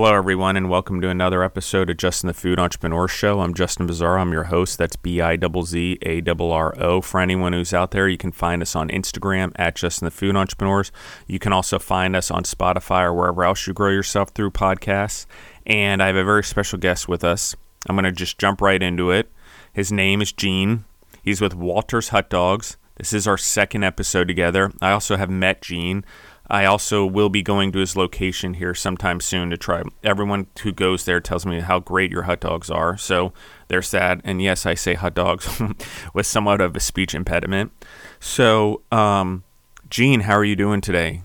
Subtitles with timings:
[0.00, 3.40] Hello, everyone, and welcome to another episode of Justin the Food Entrepreneur Show.
[3.40, 4.20] I'm Justin Bizzarro.
[4.20, 4.78] I'm your host.
[4.78, 7.00] That's B I Z A R O.
[7.00, 10.36] For anyone who's out there, you can find us on Instagram at Justin the Food
[10.36, 10.92] Entrepreneurs.
[11.26, 15.26] You can also find us on Spotify or wherever else you grow yourself through podcasts.
[15.66, 17.56] And I have a very special guest with us.
[17.88, 19.32] I'm going to just jump right into it.
[19.72, 20.84] His name is Gene.
[21.24, 22.76] He's with Walter's Hot Dogs.
[22.98, 24.72] This is our second episode together.
[24.80, 26.04] I also have met Gene.
[26.50, 29.82] I also will be going to his location here sometime soon to try.
[30.02, 32.96] Everyone who goes there tells me how great your hot dogs are.
[32.96, 33.32] So
[33.68, 34.22] they're sad.
[34.24, 35.60] And yes, I say hot dogs
[36.14, 37.72] with somewhat of a speech impediment.
[38.18, 39.44] So, um,
[39.90, 41.22] Gene, how are you doing today?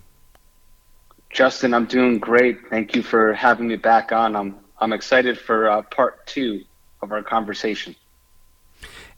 [1.29, 2.59] Justin, I'm doing great.
[2.69, 4.35] Thank you for having me back on.
[4.35, 6.63] I'm I'm excited for uh, part two
[7.01, 7.95] of our conversation.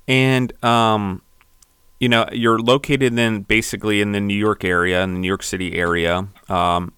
[0.07, 1.21] And um,
[1.99, 5.43] you know, you're located in basically in the New York area, in the New York
[5.43, 6.27] City area.
[6.49, 6.93] Um,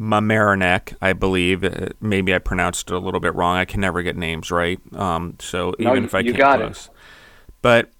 [0.00, 1.62] Mamaroneck, I believe.
[1.62, 3.56] Uh, maybe I pronounced it a little bit wrong.
[3.56, 4.80] I can never get names right.
[4.94, 6.86] Um, so no, even if I you can't got close.
[6.86, 6.92] it.
[7.62, 7.90] But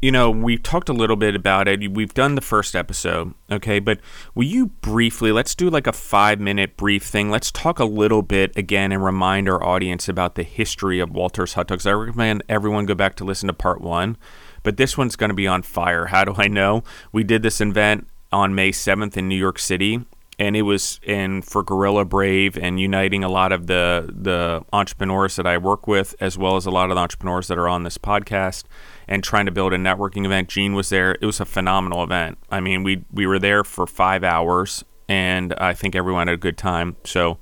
[0.00, 1.92] you know, we talked a little bit about it.
[1.92, 3.80] We've done the first episode, okay?
[3.80, 4.00] But
[4.34, 7.30] will you briefly, let's do like a five minute brief thing.
[7.30, 11.52] Let's talk a little bit again and remind our audience about the history of Walter's
[11.52, 11.86] Hot Dogs.
[11.86, 14.16] I recommend everyone go back to listen to part one
[14.62, 16.06] but this one's going to be on fire.
[16.06, 16.84] How do I know?
[17.12, 20.04] We did this event on May 7th in New York City,
[20.38, 25.36] and it was in for Gorilla Brave and uniting a lot of the the entrepreneurs
[25.36, 27.82] that I work with, as well as a lot of the entrepreneurs that are on
[27.82, 28.64] this podcast,
[29.06, 30.48] and trying to build a networking event.
[30.48, 31.16] Gene was there.
[31.20, 32.38] It was a phenomenal event.
[32.50, 36.38] I mean, we we were there for five hours, and I think everyone had a
[36.38, 36.96] good time.
[37.04, 37.38] So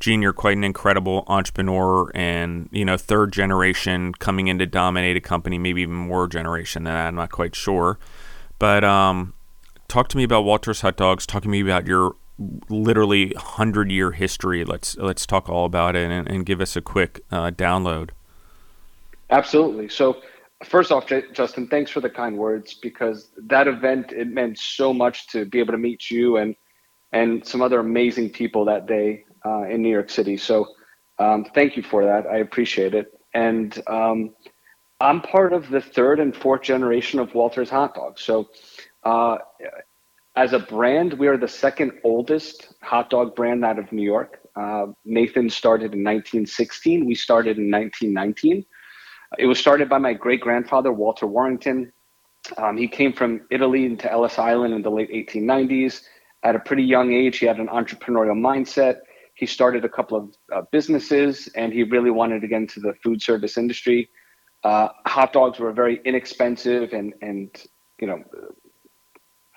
[0.00, 5.16] Gene, you're quite an incredible entrepreneur and, you know, third generation coming in to dominate
[5.16, 7.08] a company, maybe even more generation than that.
[7.08, 7.98] I'm not quite sure.
[8.60, 9.34] But um,
[9.88, 11.26] talk to me about Walter's Hot Dogs.
[11.26, 12.14] Talk to me about your
[12.68, 14.64] literally 100 year history.
[14.64, 18.10] Let's let's talk all about it and, and give us a quick uh, download.
[19.30, 19.88] Absolutely.
[19.88, 20.20] So,
[20.64, 25.28] first off, Justin, thanks for the kind words because that event it meant so much
[25.28, 26.54] to be able to meet you and
[27.12, 30.36] and some other amazing people that day uh, in New York City.
[30.36, 30.68] So
[31.18, 32.26] um, thank you for that.
[32.26, 33.12] I appreciate it.
[33.34, 34.34] And um,
[35.00, 38.22] I'm part of the third and fourth generation of Walter's Hot Dogs.
[38.22, 38.48] So
[39.04, 39.38] uh,
[40.36, 44.40] as a brand, we are the second oldest hot dog brand out of New York.
[44.56, 47.04] Uh, Nathan started in 1916.
[47.04, 48.64] We started in 1919.
[49.38, 51.92] It was started by my great grandfather, Walter Warrington.
[52.56, 56.02] Um, he came from Italy into Ellis Island in the late 1890s.
[56.44, 59.00] At a pretty young age, he had an entrepreneurial mindset
[59.38, 62.92] he started a couple of uh, businesses and he really wanted to get into the
[63.04, 64.08] food service industry.
[64.64, 67.62] Uh, hot dogs were a very inexpensive and, and
[68.00, 68.20] you know,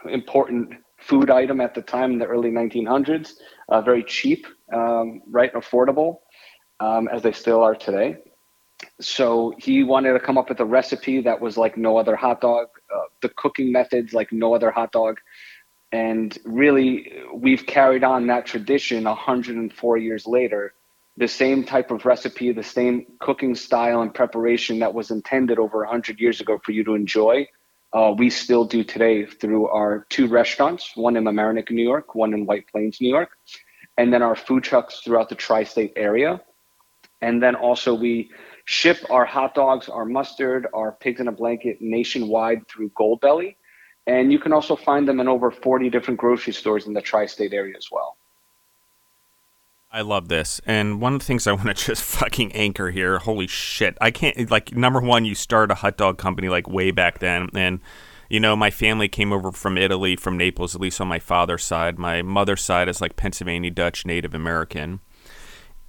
[0.08, 3.34] important food item at the time in the early 1900s,
[3.69, 6.19] uh, very cheap, um, right, affordable,
[6.80, 8.18] um, as they still are today.
[9.00, 12.40] So he wanted to come up with a recipe that was like no other hot
[12.40, 15.19] dog, uh, the cooking methods like no other hot dog,
[15.91, 20.74] and really, we've carried on that tradition 104 years later.
[21.18, 25.80] The same type of recipe, the same cooking style and preparation that was intended over
[25.80, 27.47] 100 years ago for you to enjoy,
[27.94, 32.34] uh, we still do today through our two restaurants, one in Mamaroneck, New York, one
[32.34, 33.31] in White Plains, New York,
[33.97, 36.41] and then our food trucks throughout the tri state area.
[37.22, 38.31] And then also, we
[38.63, 43.56] ship our hot dogs, our mustard, our pigs in a blanket nationwide through Goldbelly
[44.07, 47.25] and you can also find them in over 40 different grocery stores in the tri
[47.25, 48.17] state area as well.
[49.94, 50.62] I love this.
[50.66, 53.97] And one of the things I want to just fucking anchor here, holy shit.
[54.00, 57.50] I can't, like, number one, you started a hot dog company like way back then.
[57.53, 57.81] And,
[58.29, 61.63] you know, my family came over from Italy, from Naples, at least on my father's
[61.63, 62.00] side.
[62.00, 65.01] My mother's side is like Pennsylvania Dutch Native American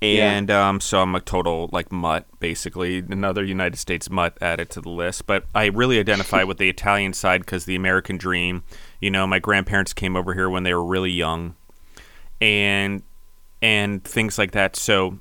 [0.03, 0.69] and yeah.
[0.69, 4.91] um, so I'm a total like mutt, basically another United States mutt added to the
[4.91, 5.27] list.
[5.27, 8.65] But I really identify with the Italian side because the American dream.
[9.01, 11.55] You know, my grandparents came over here when they were really young,
[12.41, 13.03] and
[13.63, 14.75] and things like that.
[14.75, 15.21] So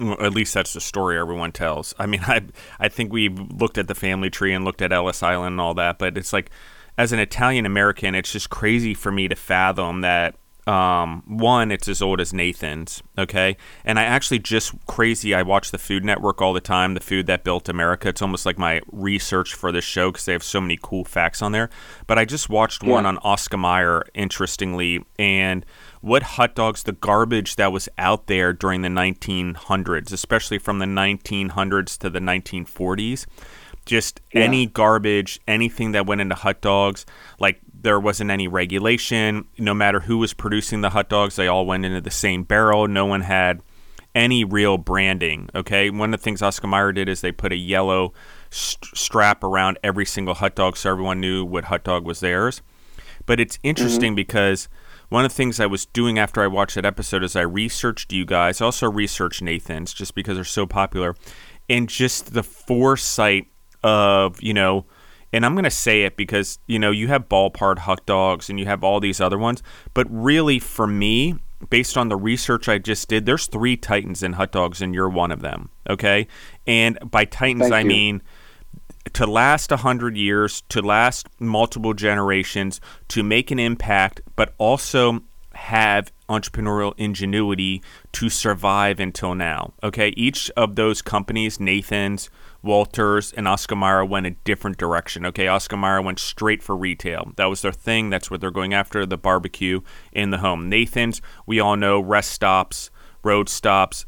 [0.00, 1.94] at least that's the story everyone tells.
[1.98, 2.42] I mean, I
[2.78, 5.74] I think we looked at the family tree and looked at Ellis Island and all
[5.74, 6.50] that, but it's like
[6.98, 10.34] as an Italian American, it's just crazy for me to fathom that
[10.66, 13.56] um, one, it's as old as Nathan's, okay?
[13.84, 15.34] And I actually just crazy.
[15.34, 18.08] I watch the Food Network all the time, the food that built America.
[18.08, 21.42] It's almost like my research for this show because they have so many cool facts
[21.42, 21.68] on there.
[22.06, 22.90] But I just watched yeah.
[22.90, 25.66] one on Oscar Mayer, interestingly, and
[26.00, 30.86] what hot dogs, the garbage that was out there during the 1900s, especially from the
[30.86, 33.26] 1900s to the 1940s
[33.86, 34.42] just yeah.
[34.42, 37.06] any garbage, anything that went into hot dogs.
[37.38, 39.46] Like there wasn't any regulation.
[39.58, 42.86] No matter who was producing the hot dogs, they all went into the same barrel.
[42.88, 43.62] No one had
[44.14, 45.48] any real branding.
[45.54, 48.12] Okay, one of the things Oscar Mayer did is they put a yellow
[48.50, 52.62] st- strap around every single hot dog, so everyone knew what hot dog was theirs.
[53.26, 54.16] But it's interesting mm-hmm.
[54.16, 54.68] because
[55.08, 58.12] one of the things I was doing after I watched that episode is I researched
[58.12, 61.14] you guys, I also researched Nathan's just because they're so popular,
[61.68, 63.46] and just the foresight
[63.82, 64.86] of you know
[65.32, 68.60] and I'm going to say it because you know you have ballpark hot dogs and
[68.60, 69.62] you have all these other ones,
[69.94, 71.36] but really for me,
[71.70, 75.08] based on the research I just did, there's three Titans in hot dogs, and you're
[75.08, 75.70] one of them.
[75.88, 76.26] Okay,
[76.66, 77.86] and by Titans Thank I you.
[77.86, 78.22] mean
[79.14, 85.22] to last 100 years, to last multiple generations, to make an impact, but also
[85.54, 87.82] have entrepreneurial ingenuity
[88.12, 89.72] to survive until now.
[89.82, 92.30] Okay, each of those companies, Nathan's,
[92.62, 95.26] Walters and Oscar Mayer went a different direction.
[95.26, 97.32] Okay, Oscar Mayer went straight for retail.
[97.36, 98.10] That was their thing.
[98.10, 99.80] That's what they're going after the barbecue
[100.12, 100.68] in the home.
[100.68, 102.90] Nathan's, we all know, rest stops,
[103.24, 104.06] road stops,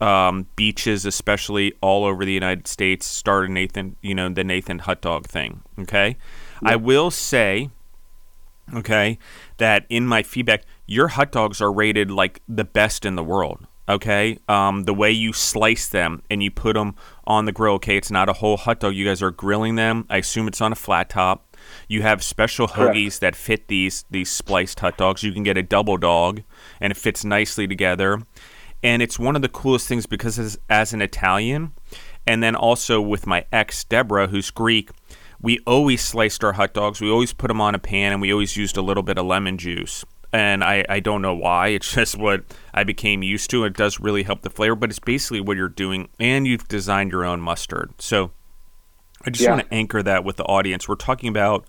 [0.00, 5.00] um, beaches, especially all over the United States, started Nathan, you know, the Nathan hot
[5.00, 5.62] dog thing.
[5.78, 6.16] Okay,
[6.62, 7.70] I will say,
[8.74, 9.18] okay,
[9.56, 13.66] that in my feedback, your hot dogs are rated like the best in the world
[13.88, 16.94] okay um, the way you slice them and you put them
[17.28, 17.96] on the grill okay?
[17.96, 18.94] It's not a whole hot dog.
[18.94, 20.06] You guys are grilling them.
[20.10, 21.56] I assume it's on a flat top.
[21.86, 23.20] You have special Correct.
[23.20, 25.22] that fit these these spliced hot dogs.
[25.22, 26.42] You can get a double dog
[26.80, 28.22] and it fits nicely together.
[28.82, 31.72] And it's one of the coolest things because as, as an italian
[32.26, 34.90] and then also with my ex deborah who's greek
[35.40, 37.00] we always sliced our hot dogs.
[37.00, 39.26] We always put them on a pan and we always used a little bit of
[39.26, 41.68] lemon juice and I, I don't know why.
[41.68, 42.44] It's just what
[42.74, 43.64] I became used to.
[43.64, 47.12] It does really help the flavor, but it's basically what you're doing, and you've designed
[47.12, 47.92] your own mustard.
[47.98, 48.32] So
[49.24, 49.50] I just yeah.
[49.50, 50.88] want to anchor that with the audience.
[50.88, 51.66] We're talking about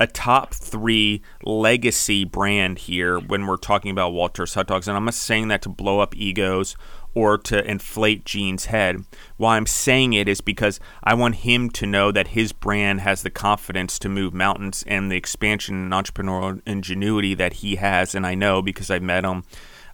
[0.00, 5.04] a top three legacy brand here when we're talking about Walter's hot dogs, and I'm
[5.04, 6.76] not saying that to blow up egos
[7.18, 9.04] or to inflate Gene's head.
[9.36, 13.22] Why I'm saying it is because I want him to know that his brand has
[13.22, 18.14] the confidence to move mountains and the expansion and entrepreneurial ingenuity that he has.
[18.14, 19.42] And I know because I've met him,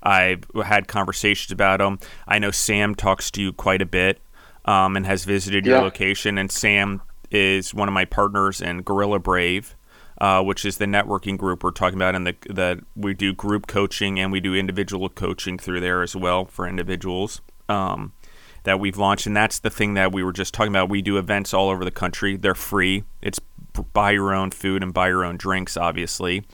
[0.03, 1.99] I've had conversations about him.
[2.29, 4.21] I know Sam talks to you quite a bit
[4.67, 5.77] um, and has visited yeah.
[5.77, 6.37] your location.
[6.37, 7.01] And Sam
[7.31, 9.75] is one of my partners in Gorilla Brave
[10.19, 14.19] uh, which is the networking group we're talking about, and that we do group coaching
[14.19, 17.41] and we do individual coaching through there as well for individuals.
[17.69, 18.13] Um,
[18.65, 20.89] that we've launched, and that's the thing that we were just talking about.
[20.89, 22.37] We do events all over the country.
[22.37, 23.05] They're free.
[23.21, 23.39] It's
[23.93, 26.45] buy your own food and buy your own drinks, obviously.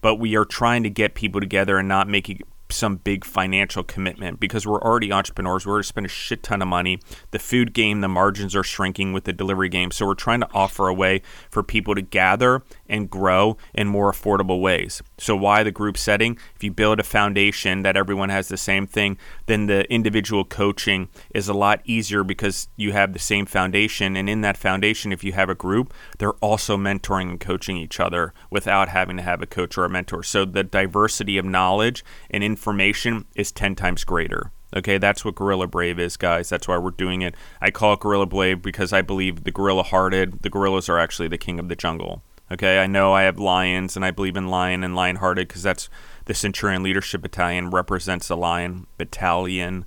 [0.00, 4.38] But we are trying to get people together and not making some big financial commitment
[4.40, 5.66] because we're already entrepreneurs.
[5.66, 7.00] We're going to spend a shit ton of money.
[7.30, 9.90] The food game, the margins are shrinking with the delivery game.
[9.90, 14.10] So we're trying to offer a way for people to gather and grow in more
[14.10, 15.02] affordable ways.
[15.18, 16.38] So why the group setting?
[16.54, 21.08] If you build a foundation that everyone has the same thing, then the individual coaching
[21.34, 24.16] is a lot easier because you have the same foundation.
[24.16, 28.00] And in that foundation, if you have a group, they're also mentoring and coaching each
[28.00, 30.22] other without having to have a coach or a mentor.
[30.22, 34.52] So the diversity of knowledge and information is 10 times greater.
[34.76, 36.50] Okay, that's what Gorilla Brave is, guys.
[36.50, 37.34] That's why we're doing it.
[37.60, 41.28] I call it Gorilla Brave because I believe the gorilla hearted, the gorillas are actually
[41.28, 42.22] the king of the jungle.
[42.50, 45.62] Okay, I know I have lions and I believe in lion and lion hearted because
[45.62, 45.90] that's
[46.24, 49.84] the Centurion Leadership Battalion represents a lion battalion,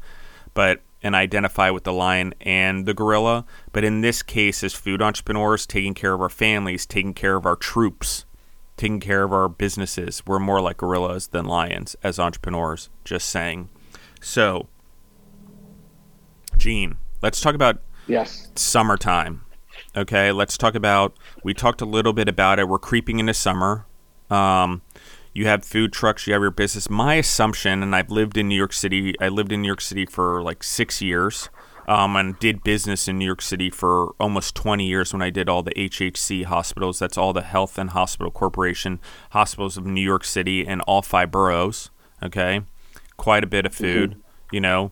[0.54, 3.46] but and identify with the lion and the gorilla.
[3.72, 7.46] But in this case, as food entrepreneurs, taking care of our families, taking care of
[7.46, 8.26] our troops,
[8.78, 12.90] taking care of our businesses, we're more like gorillas than lions as entrepreneurs.
[13.04, 13.70] Just saying.
[14.22, 14.68] So,
[16.58, 19.42] Gene, let's talk about yes summertime.
[19.96, 21.18] Okay, let's talk about.
[21.44, 22.70] We talked a little bit about it.
[22.70, 23.86] We're creeping into summer.
[24.30, 24.82] Um,
[25.34, 26.28] you have food trucks.
[26.28, 26.90] You have your business.
[26.90, 29.16] My assumption, and I've lived in New York City.
[29.20, 31.50] I lived in New York City for like six years,
[31.90, 35.50] um, and did business in New York City for almost 20 years when I did
[35.50, 37.00] all the HHC hospitals.
[37.00, 39.00] That's all the Health and Hospital Corporation
[39.32, 41.90] hospitals of New York City and all five boroughs.
[42.24, 42.62] Okay,
[43.18, 44.12] quite a bit of food.
[44.12, 44.20] Mm-hmm.
[44.56, 44.92] You know,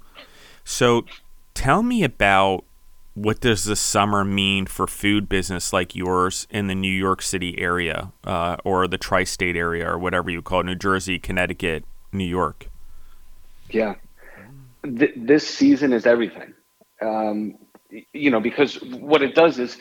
[0.65, 1.06] so
[1.53, 2.65] tell me about
[3.13, 7.60] what does the summer mean for food business like yours in the New York City
[7.60, 12.25] area uh, or the tri-state area or whatever you call it, New Jersey, Connecticut, New
[12.25, 12.70] York?
[13.70, 13.96] Yeah,
[14.84, 16.54] Th- this season is everything.
[17.01, 17.56] Um,
[18.13, 19.78] you know, because what it does is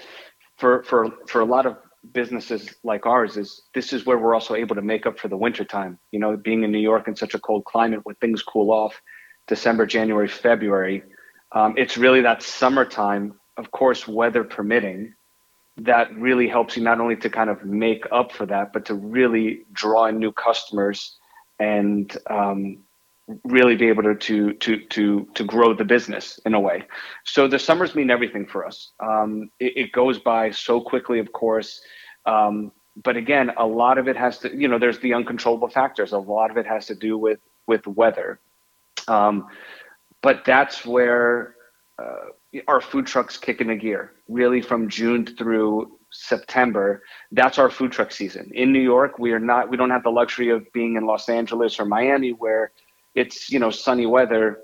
[0.57, 1.77] for for for a lot of
[2.13, 5.37] businesses like ours is this is where we're also able to make up for the
[5.37, 5.99] winter time.
[6.11, 9.01] You know, being in New York in such a cold climate when things cool off,
[9.47, 11.03] December, January, February
[11.53, 15.13] um, it's really that summertime of course, weather permitting,
[15.77, 18.95] that really helps you not only to kind of make up for that, but to
[18.95, 21.19] really draw in new customers
[21.59, 22.79] and um,
[23.45, 26.85] really be able to, to to to to grow the business in a way.
[27.25, 28.93] So the summers mean everything for us.
[29.01, 31.81] Um, it, it, goes by so quickly, of course.
[32.27, 32.73] Um,
[33.05, 36.13] but again, a lot of it has to, you know, there's the uncontrollable factors.
[36.13, 38.41] A lot of it has to do with with weather.
[40.23, 41.55] But that's where
[41.99, 42.31] uh,
[42.67, 44.13] our food trucks kick into gear.
[44.29, 48.51] Really, from June through September, that's our food truck season.
[48.55, 49.71] In New York, we are not.
[49.71, 52.73] We don't have the luxury of being in Los Angeles or Miami, where
[53.15, 54.61] it's you know sunny weather,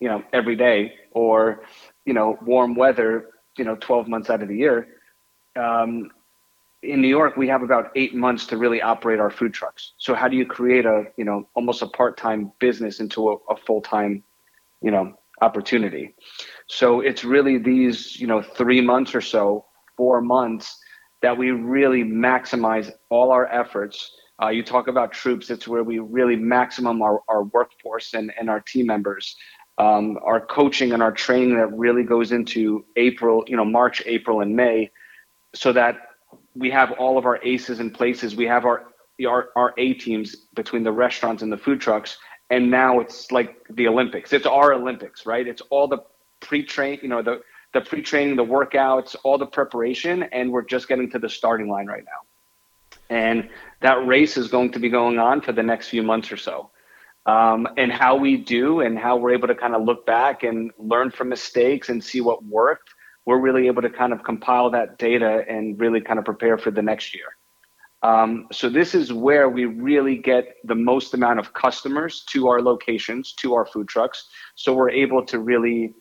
[0.00, 1.62] you know every day, or
[2.04, 4.88] you know warm weather, you know 12 months out of the year.
[5.56, 6.10] Um,
[6.82, 9.92] in New York, we have about eight months to really operate our food trucks.
[9.96, 13.56] So how do you create a you know almost a part-time business into a, a
[13.56, 14.22] full-time,
[14.84, 16.14] you know, opportunity?
[16.68, 19.64] So it's really these you know three months or so,
[19.96, 20.78] four months
[21.22, 24.12] that we really maximize all our efforts.
[24.42, 28.50] Uh, you talk about troops; it's where we really maximum our, our workforce and, and
[28.50, 29.36] our team members.
[29.78, 34.40] Um, our coaching and our training that really goes into April, you know, March, April,
[34.40, 34.90] and May,
[35.52, 35.96] so that
[36.54, 38.36] we have all of our aces in places.
[38.36, 38.84] We have our
[39.28, 42.18] our, our A teams between the restaurants and the food trucks,
[42.50, 44.32] and now it's like the Olympics.
[44.32, 45.46] It's our Olympics, right?
[45.46, 45.98] It's all the
[46.40, 51.10] pre-train, you know, the the pre-training, the workouts, all the preparation, and we're just getting
[51.10, 53.10] to the starting line right now.
[53.10, 53.48] And
[53.80, 56.70] that race is going to be going on for the next few months or so.
[57.26, 60.70] Um, and how we do and how we're able to kind of look back and
[60.78, 62.90] learn from mistakes and see what worked
[63.26, 66.70] we're really able to kind of compile that data and really kind of prepare for
[66.70, 67.36] the next year.
[68.04, 72.60] Um, so this is where we really get the most amount of customers to our
[72.60, 74.28] locations, to our food trucks.
[74.56, 75.94] So we're able to really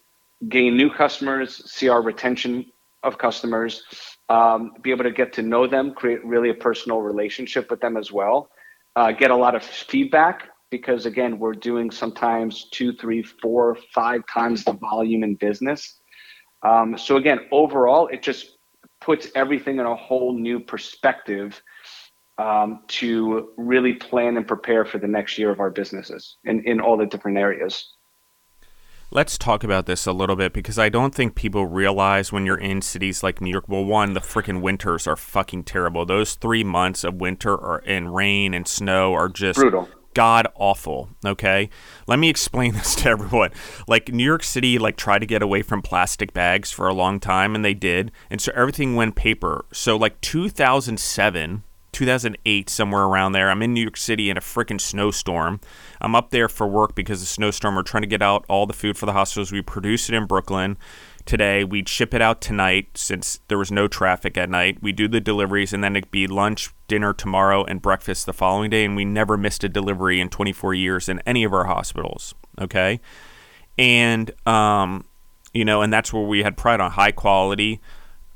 [0.50, 2.66] gain new customers, see our retention
[3.04, 3.84] of customers,
[4.28, 7.96] um, be able to get to know them, create really a personal relationship with them
[7.96, 8.50] as well,
[8.98, 14.24] uh, get a lot of feedback because again, we're doing sometimes two, three, four, five
[14.28, 16.02] times the volume in business.
[16.64, 18.58] Um, so again, overall, it just
[19.00, 21.62] puts everything in a whole new perspective
[22.38, 26.80] um, to really plan and prepare for the next year of our businesses in, in
[26.80, 27.94] all the different areas.
[29.12, 32.58] Let's talk about this a little bit because I don't think people realize when you're
[32.58, 33.66] in cities like New York.
[33.68, 36.04] Well, one, the freaking winters are fucking terrible.
[36.04, 41.10] Those three months of winter or and rain and snow are just brutal god awful.
[41.26, 41.70] Okay,
[42.08, 43.52] let me explain this to everyone.
[43.88, 47.20] Like New York City, like tried to get away from plastic bags for a long
[47.20, 49.66] time, and they did, and so everything went paper.
[49.72, 51.64] So like 2007.
[51.94, 53.50] 2008, somewhere around there.
[53.50, 55.62] I'm in New York City in a freaking snowstorm.
[56.02, 57.76] I'm up there for work because the snowstorm.
[57.76, 59.52] We're trying to get out all the food for the hospitals.
[59.52, 60.78] We produce it in Brooklyn
[61.26, 61.64] today.
[61.64, 64.82] We'd ship it out tonight since there was no traffic at night.
[64.82, 68.70] We do the deliveries, and then it'd be lunch, dinner tomorrow, and breakfast the following
[68.70, 68.86] day.
[68.86, 72.36] And we never missed a delivery in 24 years in any of our hospitals.
[72.60, 73.00] Okay,
[73.78, 75.06] and um,
[75.54, 77.80] you know, and that's where we had pride on high quality.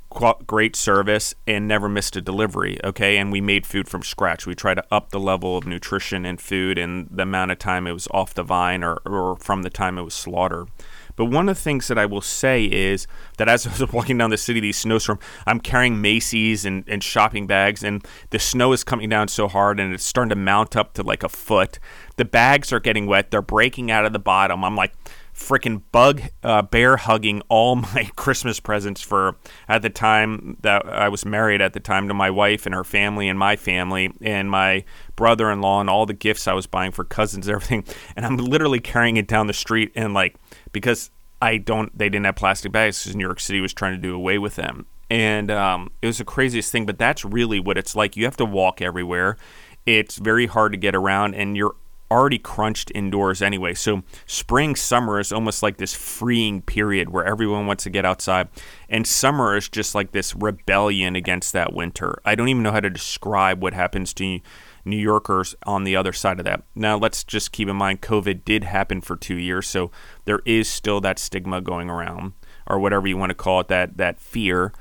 [0.09, 2.79] Great service and never missed a delivery.
[2.83, 4.47] Okay, and we made food from scratch.
[4.47, 7.85] We try to up the level of nutrition and food and the amount of time
[7.87, 10.69] it was off the vine or, or from the time it was slaughtered.
[11.17, 14.17] But one of the things that I will say is that as I was walking
[14.17, 18.71] down the city, these snowstorm, I'm carrying Macy's and, and shopping bags, and the snow
[18.71, 21.79] is coming down so hard, and it's starting to mount up to like a foot.
[22.15, 24.63] The bags are getting wet; they're breaking out of the bottom.
[24.63, 24.93] I'm like
[25.37, 31.09] freaking bug uh, bear hugging all my Christmas presents for at the time that I
[31.09, 34.49] was married at the time to my wife and her family and my family and
[34.49, 34.83] my
[35.15, 38.79] brother-in-law and all the gifts I was buying for cousins and everything and I'm literally
[38.79, 40.35] carrying it down the street and like
[40.71, 41.95] because I don't.
[41.97, 44.55] They didn't have plastic bags because New York City was trying to do away with
[44.55, 46.85] them, and um, it was the craziest thing.
[46.85, 48.17] But that's really what it's like.
[48.17, 49.37] You have to walk everywhere.
[49.85, 51.75] It's very hard to get around, and you're
[52.09, 53.73] already crunched indoors anyway.
[53.73, 58.47] So spring, summer is almost like this freeing period where everyone wants to get outside,
[58.89, 62.19] and summer is just like this rebellion against that winter.
[62.25, 64.39] I don't even know how to describe what happens to
[64.85, 66.63] New Yorkers on the other side of that.
[66.73, 69.91] Now, let's just keep in mind COVID did happen for two years, so
[70.25, 72.33] there is still that stigma going around,
[72.65, 74.71] or whatever you want to call it, that that fear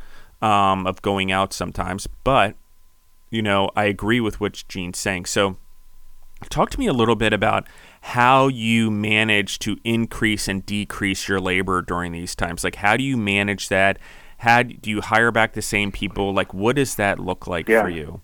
[0.40, 2.06] um, of going out sometimes.
[2.24, 2.56] But
[3.30, 5.26] you know, I agree with what Gene's saying.
[5.26, 5.56] So,
[6.50, 7.66] talk to me a little bit about
[8.02, 12.62] how you manage to increase and decrease your labor during these times.
[12.62, 13.98] Like, how do you manage that?
[14.38, 16.34] How do you hire back the same people?
[16.34, 17.82] Like, what does that look like yeah.
[17.82, 18.20] for you?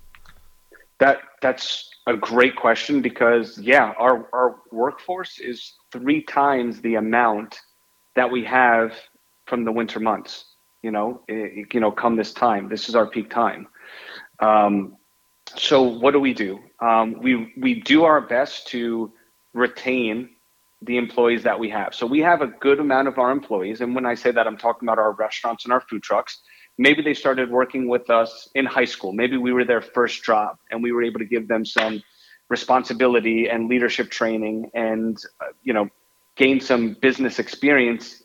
[1.00, 7.58] That that's a great question because yeah, our our workforce is three times the amount
[8.14, 8.92] that we have
[9.46, 10.44] from the winter months.
[10.82, 13.68] You know, it, you know, come this time, this is our peak time.
[14.40, 14.96] Um,
[15.56, 16.60] so what do we do?
[16.80, 19.12] Um, we we do our best to
[19.54, 20.30] retain
[20.82, 21.94] the employees that we have.
[21.94, 24.56] So we have a good amount of our employees, and when I say that, I'm
[24.56, 26.42] talking about our restaurants and our food trucks.
[26.78, 29.12] Maybe they started working with us in high school.
[29.12, 32.02] Maybe we were their first job, and we were able to give them some
[32.48, 35.88] responsibility and leadership training, and uh, you know,
[36.36, 38.22] gain some business experience,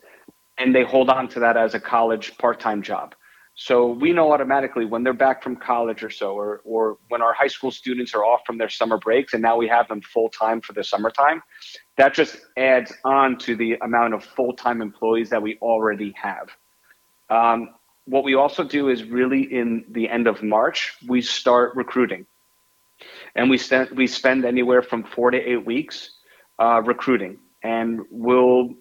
[0.57, 3.13] and they hold on to that as a college part-time job.
[3.59, 7.33] So we know automatically when they're back from college or so, or, or when our
[7.33, 10.29] high school students are off from their summer breaks and now we have them full
[10.29, 11.41] time for the summertime,
[11.97, 16.49] that just adds on to the amount of full time employees that we already have.
[17.31, 17.73] Um,
[18.05, 22.27] what we also do is really in the end of March, we start recruiting.
[23.35, 26.11] And we, spend, we spend anywhere from four to eight weeks
[26.59, 27.39] uh, recruiting.
[27.63, 28.75] And we'll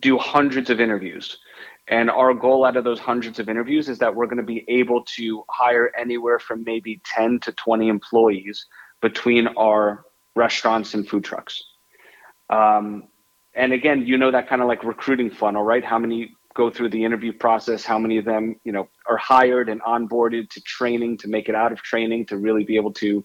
[0.00, 1.38] do hundreds of interviews.
[1.88, 4.64] And our goal out of those hundreds of interviews is that we're going to be
[4.68, 8.66] able to hire anywhere from maybe 10 to 20 employees
[9.00, 10.04] between our
[10.36, 11.62] restaurants and food trucks.
[12.48, 13.08] Um,
[13.54, 15.84] and again, you know that kind of like recruiting funnel, right?
[15.84, 17.84] How many go through the interview process?
[17.84, 21.54] How many of them, you know, are hired and onboarded to training to make it
[21.54, 23.24] out of training to really be able to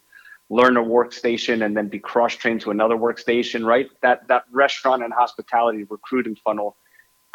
[0.50, 3.90] learn a workstation and then be cross trained to another workstation, right?
[4.02, 6.78] That that restaurant and hospitality recruiting funnel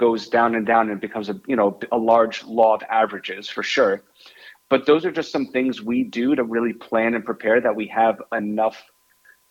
[0.01, 3.63] goes down and down and becomes a you know a large law of averages for
[3.63, 4.03] sure.
[4.71, 7.87] But those are just some things we do to really plan and prepare that we
[7.89, 8.83] have enough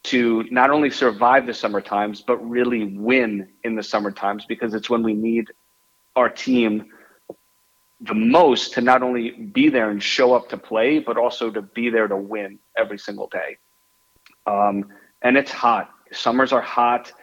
[0.05, 4.73] to not only survive the summer times but really win in the summer times because
[4.73, 5.45] it's when we need
[6.15, 6.85] our team
[8.01, 11.61] the most to not only be there and show up to play but also to
[11.61, 13.57] be there to win every single day.
[14.47, 14.85] Um,
[15.21, 15.91] and it's hot.
[16.11, 17.13] Summers are hot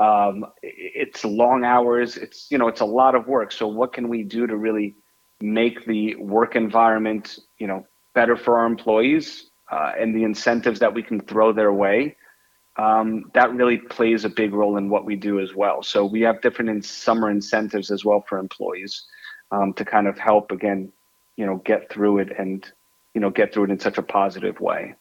[0.00, 2.16] um, it's long hours.
[2.16, 3.52] It's you know it's a lot of work.
[3.52, 4.94] So what can we do to really
[5.40, 10.94] make the work environment you know better for our employees uh, and the incentives that
[10.94, 12.16] we can throw their way?
[12.76, 15.82] Um, that really plays a big role in what we do as well.
[15.82, 19.04] So we have different in summer incentives as well for employees
[19.50, 20.92] um, to kind of help again,
[21.36, 22.70] you know, get through it and
[23.14, 24.94] you know get through it in such a positive way.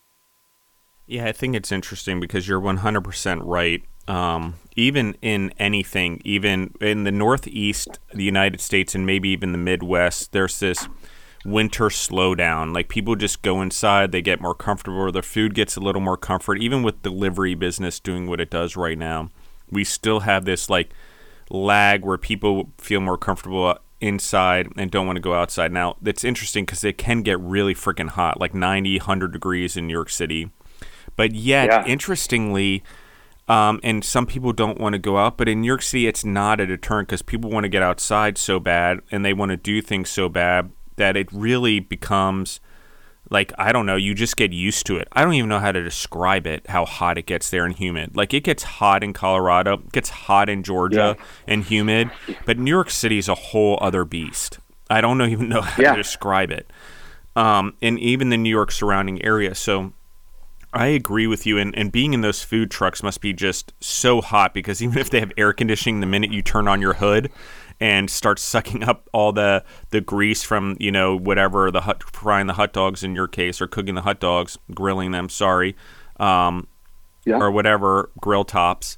[1.06, 3.82] Yeah, I think it's interesting because you're 100% right.
[4.08, 9.58] Um, even in anything, even in the Northeast, the United States, and maybe even the
[9.58, 10.88] Midwest, there's this
[11.44, 12.74] winter slowdown.
[12.74, 16.18] Like people just go inside, they get more comfortable, their food gets a little more
[16.18, 16.60] comfort.
[16.60, 19.30] Even with delivery business doing what it does right now,
[19.70, 20.92] we still have this like
[21.50, 25.72] lag where people feel more comfortable inside and don't want to go outside.
[25.72, 29.88] Now, that's interesting because it can get really freaking hot, like 90, 100 degrees in
[29.88, 30.52] New York City.
[31.16, 31.86] But yet, yeah.
[31.86, 32.84] interestingly,
[33.48, 36.26] um, and some people don't want to go out, but in New York City, it's
[36.26, 39.58] not a deterrent because people want to get outside so bad and they want to
[39.58, 42.60] do things so bad that it really becomes
[43.30, 43.96] like I don't know.
[43.96, 45.08] You just get used to it.
[45.12, 46.68] I don't even know how to describe it.
[46.68, 48.16] How hot it gets there and humid.
[48.16, 51.26] Like it gets hot in Colorado, it gets hot in Georgia yeah.
[51.46, 52.12] and humid,
[52.46, 54.60] but New York City is a whole other beast.
[54.90, 55.92] I don't know, even know how yeah.
[55.92, 56.72] to describe it.
[57.36, 59.54] Um, and even the New York surrounding area.
[59.54, 59.94] So
[60.74, 64.22] I agree with you, and, and being in those food trucks must be just so
[64.22, 67.32] hot because even if they have air conditioning, the minute you turn on your hood
[67.80, 72.48] and start sucking up all the the grease from you know whatever the hot frying
[72.48, 75.76] the hot dogs in your case or cooking the hot dogs, grilling them, sorry,
[76.20, 76.68] um,
[77.26, 77.38] yeah.
[77.38, 78.98] or whatever grill tops.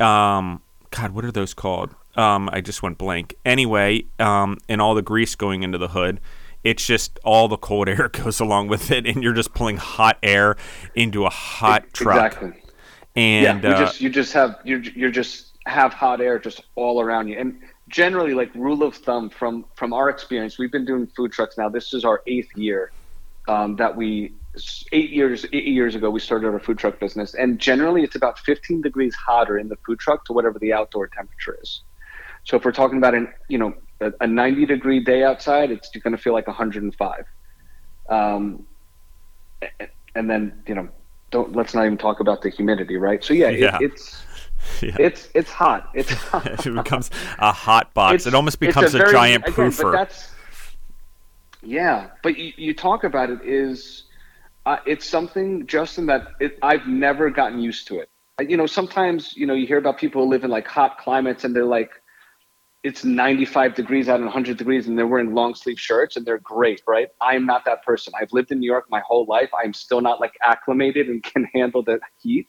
[0.00, 1.94] Um, God, what are those called?
[2.16, 3.34] Um, I just went blank.
[3.44, 6.20] Anyway, um, and all the grease going into the hood
[6.64, 10.18] it's just all the cold air goes along with it, and you're just pulling hot
[10.22, 10.56] air
[10.94, 12.32] into a hot truck.
[12.32, 12.62] Exactly.
[13.16, 16.62] And yeah, you uh, just you just have you you just have hot air just
[16.74, 17.38] all around you.
[17.38, 21.58] And generally, like rule of thumb from from our experience, we've been doing food trucks
[21.58, 21.68] now.
[21.68, 22.92] This is our eighth year
[23.48, 24.34] um, that we
[24.92, 28.38] eight years eight years ago we started our food truck business, and generally it's about
[28.40, 31.82] 15 degrees hotter in the food truck to whatever the outdoor temperature is.
[32.44, 35.90] So if we're talking about an you know a, a 90 degree day outside, it's
[35.90, 37.24] going to feel like 105.
[38.08, 38.66] Um,
[40.14, 40.88] and then you know,
[41.30, 43.22] don't let's not even talk about the humidity, right?
[43.22, 43.76] So yeah, yeah.
[43.76, 44.24] It, it's.
[44.82, 44.96] Yeah.
[44.98, 45.88] It's it's hot.
[45.94, 46.46] It's hot.
[46.66, 48.14] it becomes a hot box.
[48.14, 50.32] It's, it almost becomes a, a, very, giant again, that's,
[51.62, 54.04] yeah, but you, you talk about it is
[54.66, 58.10] uh, it's something, Justin, that it, I've never gotten used to it.
[58.40, 61.44] You know, sometimes you know you hear about people who live in like hot climates
[61.44, 61.90] and they're like,
[62.84, 66.38] it's 95 degrees out and 100 degrees and they're wearing long sleeve shirts and they're
[66.38, 67.08] great, right?
[67.20, 68.12] I'm not that person.
[68.20, 69.50] I've lived in New York my whole life.
[69.62, 72.48] I'm still not like acclimated and can handle the heat.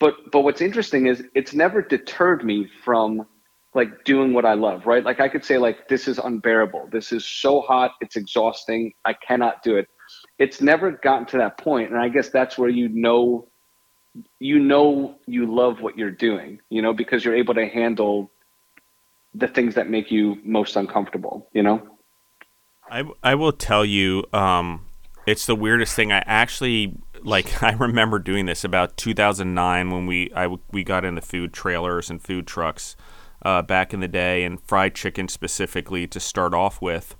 [0.00, 3.26] But but what's interesting is it's never deterred me from
[3.74, 5.04] like doing what I love, right?
[5.04, 6.88] Like I could say like this is unbearable.
[6.92, 8.92] This is so hot, it's exhausting.
[9.04, 9.88] I cannot do it.
[10.38, 13.48] It's never gotten to that point, and I guess that's where you know
[14.38, 18.30] you know you love what you're doing, you know, because you're able to handle
[19.34, 21.82] the things that make you most uncomfortable, you know?
[22.90, 24.86] I, I will tell you, um,
[25.26, 26.12] it's the weirdest thing.
[26.12, 27.62] I actually like.
[27.62, 32.22] I remember doing this about 2009 when we I we got into food trailers and
[32.22, 32.96] food trucks
[33.42, 37.16] uh, back in the day, and fried chicken specifically to start off with.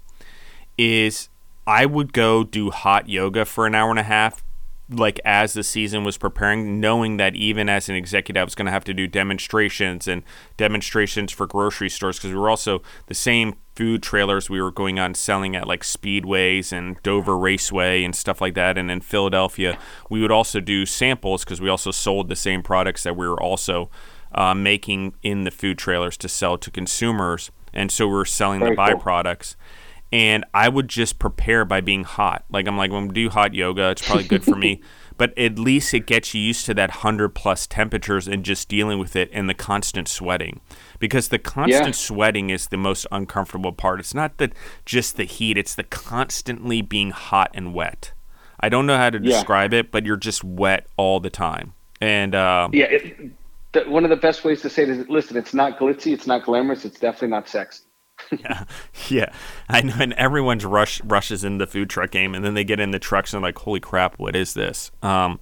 [0.77, 1.29] Is
[1.67, 4.45] I would go do hot yoga for an hour and a half
[4.91, 8.67] like as the season was preparing, knowing that even as an executive, I was going
[8.67, 10.23] to have to do demonstrations and
[10.57, 14.99] demonstrations for grocery stores because we were also the same food trailers we were going
[14.99, 18.77] on selling at like speedways and Dover Raceway and stuff like that.
[18.77, 19.79] And in Philadelphia,
[20.11, 23.43] we would also do samples because we also sold the same products that we were
[23.43, 23.91] also
[24.35, 27.51] uh, making in the food trailers to sell to consumers.
[27.73, 29.57] And so we were selling Very the byproducts.
[29.57, 29.84] Cool
[30.15, 32.45] and I would just prepare by being hot.
[32.49, 34.81] Like I'm like, when we do hot yoga, it's probably good for me.
[35.17, 38.99] But at least it gets you used to that hundred plus temperatures and just dealing
[38.99, 40.61] with it and the constant sweating,
[40.99, 41.93] because the constant yeah.
[41.93, 44.01] sweating is the most uncomfortable part.
[44.01, 48.13] It's not that just the heat; it's the constantly being hot and wet.
[48.59, 49.37] I don't know how to yeah.
[49.37, 51.75] describe it, but you're just wet all the time.
[52.01, 53.31] And uh, yeah, it,
[53.71, 56.27] the, one of the best ways to say it is, listen, it's not glitzy, it's
[56.27, 57.84] not glamorous, it's definitely not sexy
[58.31, 58.65] yeah,
[59.09, 59.33] yeah,
[59.69, 59.95] I know.
[59.99, 62.99] And everyone's rush rushes in the food truck game, and then they get in the
[62.99, 65.41] trucks and like, "Holy crap, what is this?" Um,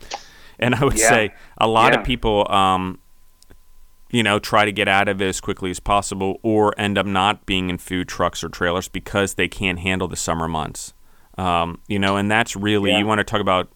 [0.58, 1.08] and I would yeah.
[1.08, 2.00] say a lot yeah.
[2.00, 2.98] of people, um,
[4.10, 7.06] you know, try to get out of it as quickly as possible, or end up
[7.06, 10.94] not being in food trucks or trailers because they can't handle the summer months.
[11.38, 12.98] Um, you know, and that's really yeah.
[12.98, 13.72] you want to talk about.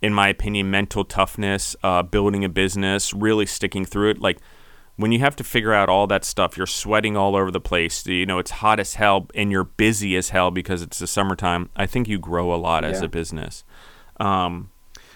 [0.00, 4.20] In my opinion, mental toughness, uh, building a business, really sticking through it.
[4.20, 4.38] Like
[4.96, 8.06] when you have to figure out all that stuff, you're sweating all over the place.
[8.06, 11.70] You know, it's hot as hell and you're busy as hell because it's the summertime.
[11.74, 12.90] I think you grow a lot yeah.
[12.90, 13.64] as a business.
[14.20, 14.70] Um,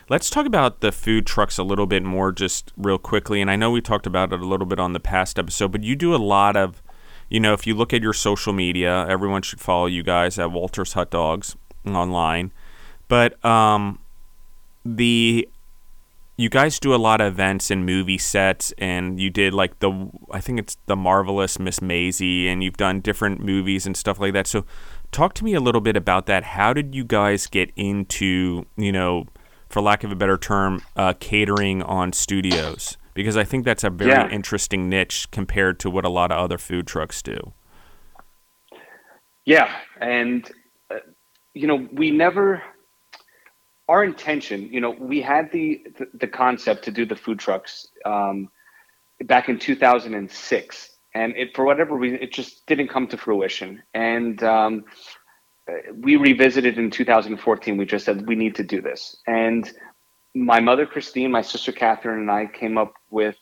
[0.09, 3.41] let's talk about the food trucks a little bit more, just real quickly.
[3.41, 5.85] And I know we talked about it a little bit on the past episode, but
[5.85, 6.83] you do a lot of,
[7.29, 10.51] you know, if you look at your social media, everyone should follow you guys at
[10.51, 11.55] Walter's Hot Dogs
[11.87, 12.53] online.
[13.09, 13.99] But um,
[14.85, 15.49] the
[16.37, 20.11] you guys do a lot of events and movie sets and you did like the
[20.31, 21.81] I think it's the marvelous Mrs.
[21.81, 24.46] Maisel and you've done different movies and stuff like that.
[24.46, 24.66] So
[25.12, 26.44] talk to me a little bit about that.
[26.44, 29.27] How did you guys get into, you know,
[29.70, 32.99] for lack of a better term, uh, catering on studios?
[33.14, 34.29] Because I think that's a very yeah.
[34.29, 37.55] interesting niche compared to what a lot of other food trucks do.
[39.46, 40.51] Yeah, and
[40.90, 40.96] uh,
[41.55, 42.62] you know, we never
[43.88, 48.49] our intention, you know, we had the the, concept to do the food trucks um,
[49.25, 53.83] back in 2006, and it for whatever reason it just didn't come to fruition.
[53.94, 54.85] And um,
[55.94, 57.77] we revisited in 2014.
[57.77, 59.70] We just said we need to do this, and
[60.35, 63.37] my mother Christine, my sister Catherine, and I came up with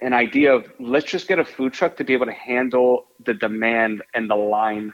[0.00, 3.34] an idea of let's just get a food truck to be able to handle the
[3.34, 4.92] demand and the line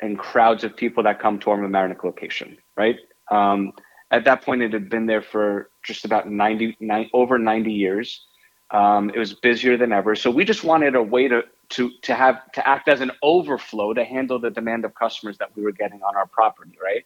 [0.00, 2.96] and crowds of people that come to our Mamaroneck location, right?
[3.30, 3.72] Um,
[4.10, 8.26] at that point, it had been there for just about 90, 90 over 90 years.
[8.72, 10.14] Um, it was busier than ever.
[10.14, 13.94] So we just wanted a way to, to, to have to act as an overflow
[13.94, 17.04] to handle the demand of customers that we were getting on our property, right?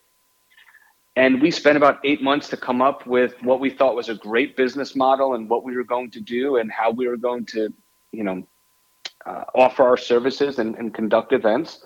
[1.16, 4.14] And we spent about eight months to come up with what we thought was a
[4.14, 7.46] great business model and what we were going to do and how we were going
[7.46, 7.72] to,
[8.12, 8.46] you know,
[9.24, 11.84] uh, offer our services and, and conduct events.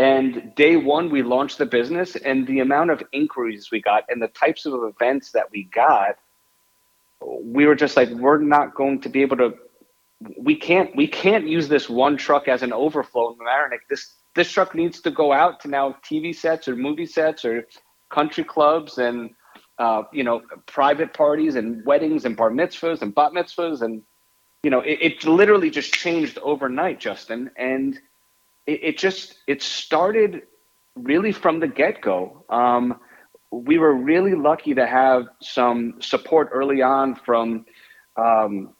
[0.00, 4.22] And day one, we launched the business, and the amount of inquiries we got and
[4.22, 6.16] the types of events that we got,
[7.20, 9.52] we were just like, we're not going to be able to.
[10.38, 10.96] We can't.
[10.96, 13.80] We can't use this one truck as an overflow in Mamaroneck.
[13.90, 17.68] This this truck needs to go out to now TV sets or movie sets or
[18.08, 19.28] country clubs and
[19.78, 24.02] uh, you know private parties and weddings and bar mitzvahs and bat mitzvahs and
[24.62, 27.50] you know it, it literally just changed overnight, Justin.
[27.58, 28.00] And
[28.70, 30.42] it, it just it started
[30.94, 32.44] really from the get go.
[32.48, 33.00] Um,
[33.50, 37.66] we were really lucky to have some support early on from
[38.16, 38.74] um,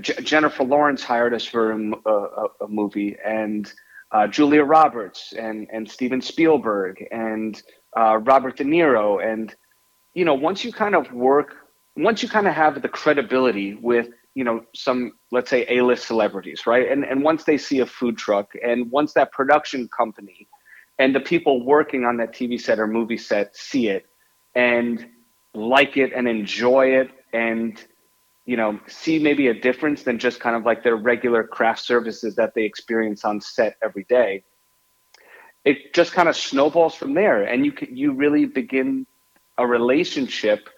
[0.00, 3.70] J- Jennifer Lawrence hired us for a, a, a movie, and
[4.12, 7.62] uh, Julia Roberts, and and Steven Spielberg, and
[7.96, 9.54] uh, Robert De Niro, and
[10.14, 11.56] you know once you kind of work,
[11.96, 16.66] once you kind of have the credibility with you know some let's say a-list celebrities
[16.66, 20.46] right and and once they see a food truck and once that production company
[20.98, 24.06] and the people working on that tv set or movie set see it
[24.54, 25.06] and
[25.54, 27.86] like it and enjoy it and
[28.46, 32.36] you know, see maybe a difference than just kind of like their regular craft services
[32.36, 34.44] that they experience on set every day.
[35.64, 39.04] It just kind of snowballs from there, and you can, you really begin
[39.58, 40.68] a relationship,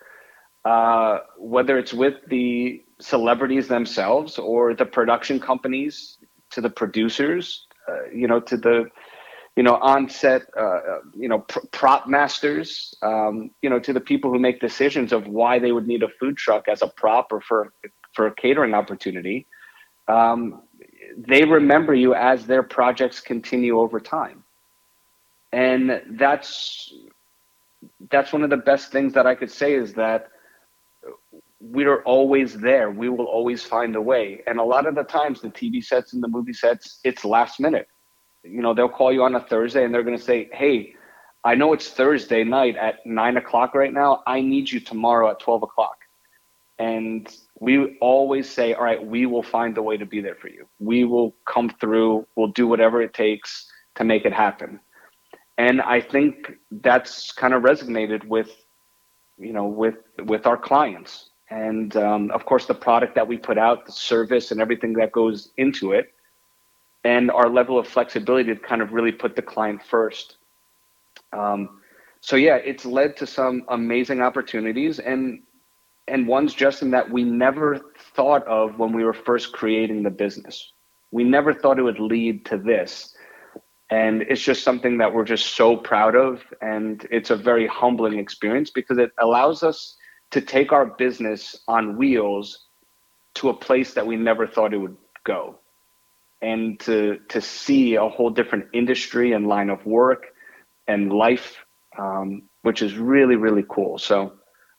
[0.64, 6.18] uh, whether it's with the celebrities themselves or the production companies,
[6.50, 8.88] to the producers, uh, you know, to the
[9.58, 13.98] you know, on-set, uh, uh, you know, pr- prop masters, um, you know, to the
[13.98, 17.32] people who make decisions of why they would need a food truck as a prop
[17.32, 17.72] or for
[18.14, 19.46] for a catering opportunity.
[20.06, 20.62] Um,
[21.16, 24.44] they remember you as their projects continue over time,
[25.52, 26.92] and that's
[28.12, 30.28] that's one of the best things that I could say is that
[31.60, 32.90] we're always there.
[32.90, 34.42] We will always find a way.
[34.46, 37.58] And a lot of the times, the TV sets and the movie sets, it's last
[37.58, 37.88] minute
[38.50, 40.94] you know, they'll call you on a Thursday and they're going to say, Hey,
[41.44, 44.22] I know it's Thursday night at nine o'clock right now.
[44.26, 45.96] I need you tomorrow at 12 o'clock.
[46.78, 47.28] And
[47.60, 50.66] we always say, All right, we will find a way to be there for you.
[50.78, 52.26] We will come through.
[52.36, 54.80] We'll do whatever it takes to make it happen.
[55.56, 58.50] And I think that's kind of resonated with,
[59.38, 61.30] you know, with with our clients.
[61.50, 65.12] And um, of course, the product that we put out, the service, and everything that
[65.12, 66.12] goes into it
[67.04, 70.36] and our level of flexibility to kind of really put the client first.
[71.32, 71.80] Um,
[72.20, 75.42] so yeah, it's led to some amazing opportunities and
[76.08, 80.72] and ones Justin that we never thought of when we were first creating the business.
[81.10, 83.14] We never thought it would lead to this.
[83.90, 86.42] And it's just something that we're just so proud of.
[86.62, 89.97] And it's a very humbling experience because it allows us
[90.30, 92.66] to take our business on wheels
[93.34, 95.58] to a place that we never thought it would go
[96.42, 100.26] and to to see a whole different industry and line of work
[100.86, 101.56] and life,
[101.98, 103.98] um, which is really really cool.
[103.98, 104.34] So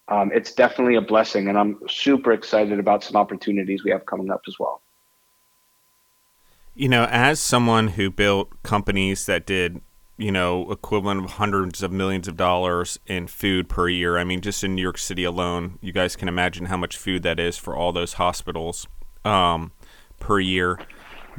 [0.08, 4.32] um, it's definitely a blessing, and I'm super excited about some opportunities we have coming
[4.32, 4.82] up as well.
[6.76, 9.82] You know, as someone who built companies that did
[10.20, 14.18] you know, equivalent of hundreds of millions of dollars in food per year.
[14.18, 17.24] I mean, just in New York City alone, you guys can imagine how much food
[17.24, 18.86] that is for all those hospitals
[19.24, 19.72] um,
[20.20, 20.78] per year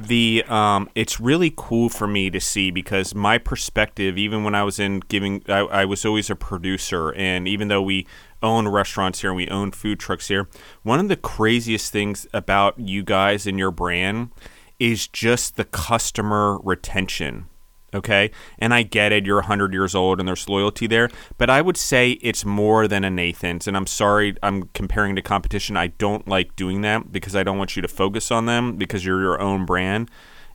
[0.06, 4.62] the um, it's really cool for me to see because my perspective, even when I
[4.62, 8.06] was in giving, I, I, was always a producer, and even though we
[8.42, 10.48] own restaurants here and we own food trucks here,
[10.82, 14.30] one of the craziest things about you guys and your brand
[14.78, 17.46] is just the customer retention.
[17.92, 18.30] Okay.
[18.58, 19.26] And I get it.
[19.26, 21.10] You're 100 years old and there's loyalty there.
[21.38, 23.66] But I would say it's more than a Nathan's.
[23.66, 25.76] And I'm sorry, I'm comparing to competition.
[25.76, 29.04] I don't like doing that because I don't want you to focus on them because
[29.04, 30.10] you're your own brand.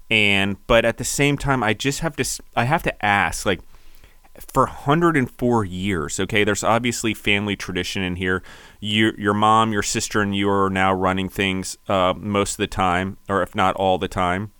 [0.09, 3.61] And, but at the same time, I just have to, I have to ask, like,
[4.53, 8.43] for 104 years, okay, there's obviously family tradition in here.
[8.79, 12.67] You, your mom, your sister, and you are now running things uh, most of the
[12.67, 14.51] time, or if not all the time.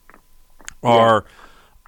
[0.81, 1.25] Are.
[1.25, 1.31] Yeah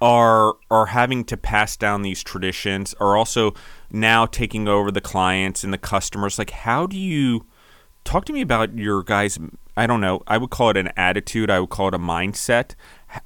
[0.00, 3.52] are are having to pass down these traditions are also
[3.90, 6.38] now taking over the clients and the customers.
[6.38, 7.46] Like how do you
[8.04, 9.38] talk to me about your guys
[9.76, 12.74] i don't know i would call it an attitude i would call it a mindset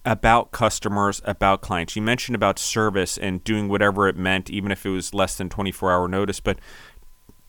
[0.04, 1.96] about customers about clients.
[1.96, 5.48] You mentioned about service and doing whatever it meant even if it was less than
[5.48, 6.58] 24 hour notice but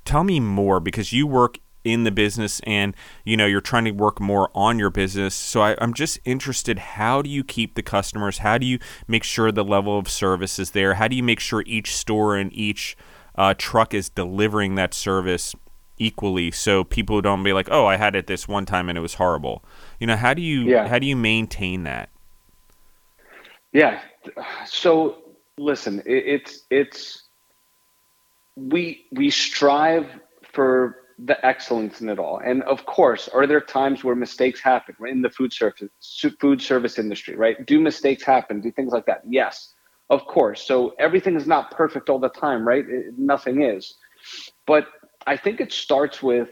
[0.05, 3.91] tell me more because you work in the business and you know you're trying to
[3.91, 5.35] work more on your business.
[5.35, 8.39] So I, i'm just interested how do you keep the customers?
[8.39, 10.95] How do you make sure the level of service is there?
[10.95, 12.95] How do you make sure each store and each
[13.35, 15.55] uh, truck is delivering that service
[15.97, 16.51] equally?
[16.51, 19.15] So people don't be like oh i had it this one time and it was
[19.15, 19.63] horrible.
[19.99, 20.87] You know how do you yeah.
[20.87, 22.09] how do you maintain that?
[23.71, 24.01] Yeah.
[24.65, 25.17] So
[25.57, 27.23] listen it, it's it's
[28.55, 30.07] we we strive
[30.53, 32.39] for the excellence in it all.
[32.43, 35.89] And of course, are there times where mistakes happen in the food service
[36.39, 37.65] food service industry, right?
[37.65, 38.61] Do mistakes happen?
[38.61, 39.21] Do things like that?
[39.27, 39.73] Yes,
[40.09, 40.63] of course.
[40.63, 42.85] So everything is not perfect all the time, right?
[42.87, 43.95] It, nothing is.
[44.65, 44.87] But
[45.27, 46.49] I think it starts with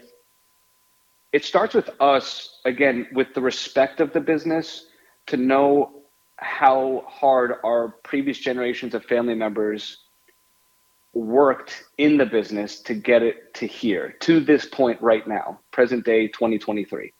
[1.32, 4.86] it starts with us again with the respect of the business
[5.26, 6.02] to know
[6.36, 10.01] how hard our previous generations of family members
[11.14, 16.04] worked in the business to get it to here, to this point right now, present
[16.04, 17.12] day 2023.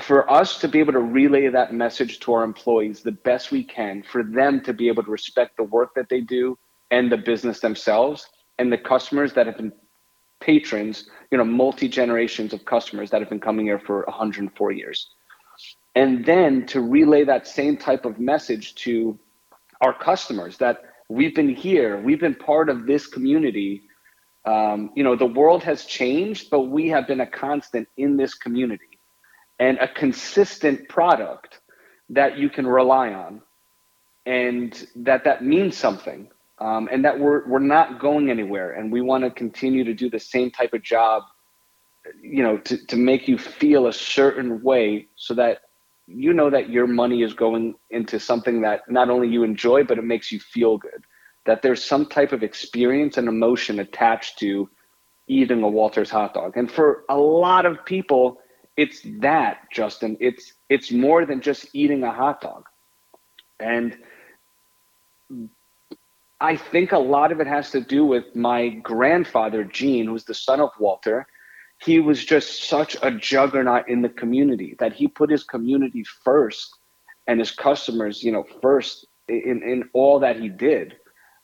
[0.00, 3.62] For us to be able to relay that message to our employees the best we
[3.62, 6.58] can, for them to be able to respect the work that they do
[6.90, 9.72] and the business themselves, and the customers that have been
[10.40, 15.10] patrons, you know, multi generations of customers that have been coming here for 104 years.
[15.94, 19.18] And then to relay that same type of message to
[19.80, 23.82] our customers that we've been here, we've been part of this community.
[24.46, 28.34] Um, you know, the world has changed, but we have been a constant in this
[28.34, 28.86] community.
[29.60, 31.60] and a consistent product
[32.10, 33.42] that you can rely on
[34.26, 36.28] and that that means something
[36.60, 40.10] um, and that we're, we're not going anywhere and we want to continue to do
[40.10, 41.24] the same type of job
[42.22, 45.60] you know to, to make you feel a certain way so that
[46.12, 49.98] you know that your money is going into something that not only you enjoy but
[49.98, 51.04] it makes you feel good.
[51.46, 54.68] That there's some type of experience and emotion attached to
[55.28, 56.56] eating a walter's hot dog.
[56.56, 58.38] And for a lot of people
[58.76, 60.16] it's that justin.
[60.20, 62.64] It's it's more than just eating a hot dog.
[63.58, 63.96] And
[66.40, 70.34] I think a lot of it has to do with my grandfather, Gene, who's the
[70.34, 71.26] son of Walter.
[71.82, 76.76] He was just such a juggernaut in the community that he put his community first
[77.26, 80.96] and his customers, you know, first in, in all that he did.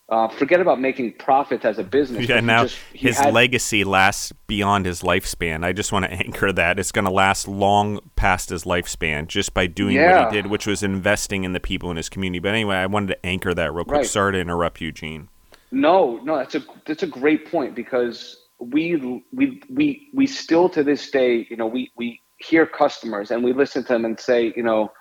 [0.09, 2.29] Uh, forget about making profits as a business.
[2.29, 5.64] Yeah, now just, his had, legacy lasts beyond his lifespan.
[5.64, 9.53] I just want to anchor that it's going to last long past his lifespan just
[9.53, 10.25] by doing yeah.
[10.25, 12.38] what he did, which was investing in the people in his community.
[12.38, 13.99] But anyway, I wanted to anchor that real quick.
[13.99, 14.07] Right.
[14.07, 15.29] Sorry to interrupt you, Gene.
[15.72, 18.97] No, no, that's a that's a great point because we
[19.33, 23.53] we we we still to this day, you know, we we hear customers and we
[23.53, 24.92] listen to them and say, you know,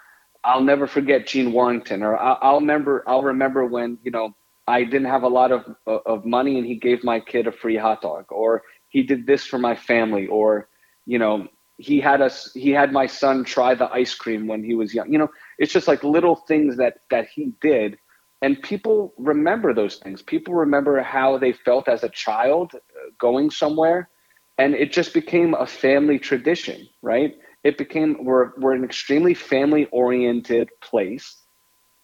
[0.43, 4.35] I'll never forget Gene Warrington, or I'll, I'll remember I'll remember when you know
[4.67, 7.77] I didn't have a lot of of money and he gave my kid a free
[7.77, 10.69] hot dog or he did this for my family or
[11.05, 14.75] you know he had us he had my son try the ice cream when he
[14.75, 15.11] was young.
[15.11, 17.97] You know it's just like little things that that he did
[18.41, 20.21] and people remember those things.
[20.21, 22.73] People remember how they felt as a child
[23.19, 24.09] going somewhere
[24.57, 27.35] and it just became a family tradition right?
[27.63, 31.37] It became we're we're an extremely family oriented place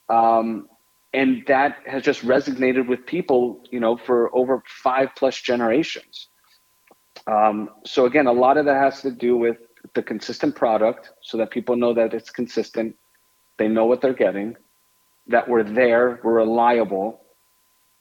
[0.09, 0.67] um,
[1.13, 6.27] and that has just resonated with people you know for over five plus generations.
[7.27, 9.57] Um, so again a lot of that has to do with
[9.93, 12.95] the consistent product so that people know that it's consistent
[13.57, 14.55] they know what they're getting
[15.27, 17.21] that we're there we're reliable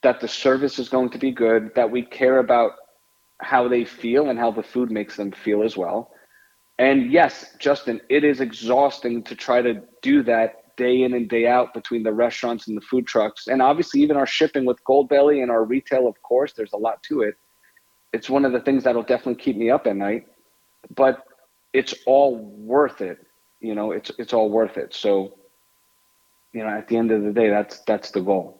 [0.02, 2.72] that the service is going to be good that we care about
[3.40, 6.12] how they feel and how the food makes them feel as well.
[6.78, 11.46] And yes justin it is exhausting to try to do that day in and day
[11.46, 13.48] out between the restaurants and the food trucks.
[13.48, 17.02] And obviously even our shipping with goldbelly and our retail of course there's a lot
[17.04, 17.34] to it.
[18.12, 20.26] It's one of the things that'll definitely keep me up at night
[20.94, 21.24] but
[21.72, 23.18] it's all worth it
[23.60, 24.94] you know it's it's all worth it.
[24.94, 25.38] So
[26.52, 28.59] you know at the end of the day that's that's the goal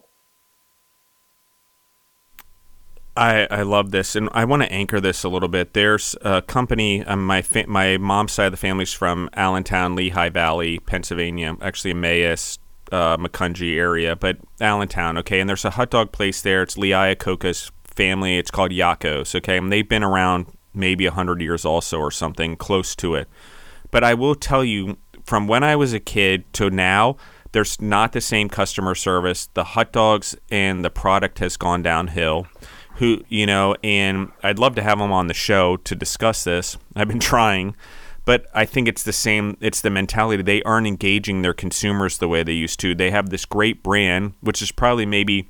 [3.16, 5.74] I, I love this, and I want to anchor this a little bit.
[5.74, 7.04] There's a company.
[7.04, 11.56] Um, my fa- my mom's side of the family's from Allentown, Lehigh Valley, Pennsylvania.
[11.60, 12.58] Actually, Emmaus,
[12.92, 15.18] uh, Macungie area, but Allentown.
[15.18, 16.62] Okay, and there's a hot dog place there.
[16.62, 18.38] It's Lee Iacocca's family.
[18.38, 19.34] It's called Yocco's.
[19.34, 23.28] Okay, and they've been around maybe hundred years also, or something close to it.
[23.90, 27.16] But I will tell you, from when I was a kid to now,
[27.50, 29.48] there's not the same customer service.
[29.54, 32.46] The hot dogs and the product has gone downhill
[33.00, 36.76] who you know, and I'd love to have them on the show to discuss this.
[36.94, 37.74] I've been trying,
[38.26, 39.56] but I think it's the same.
[39.60, 42.94] It's the mentality they aren't engaging their consumers the way they used to.
[42.94, 45.48] They have this great brand, which is probably maybe,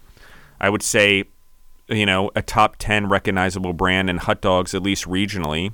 [0.60, 1.24] I would say,
[1.88, 5.72] you know, a top ten recognizable brand in hot dogs, at least regionally,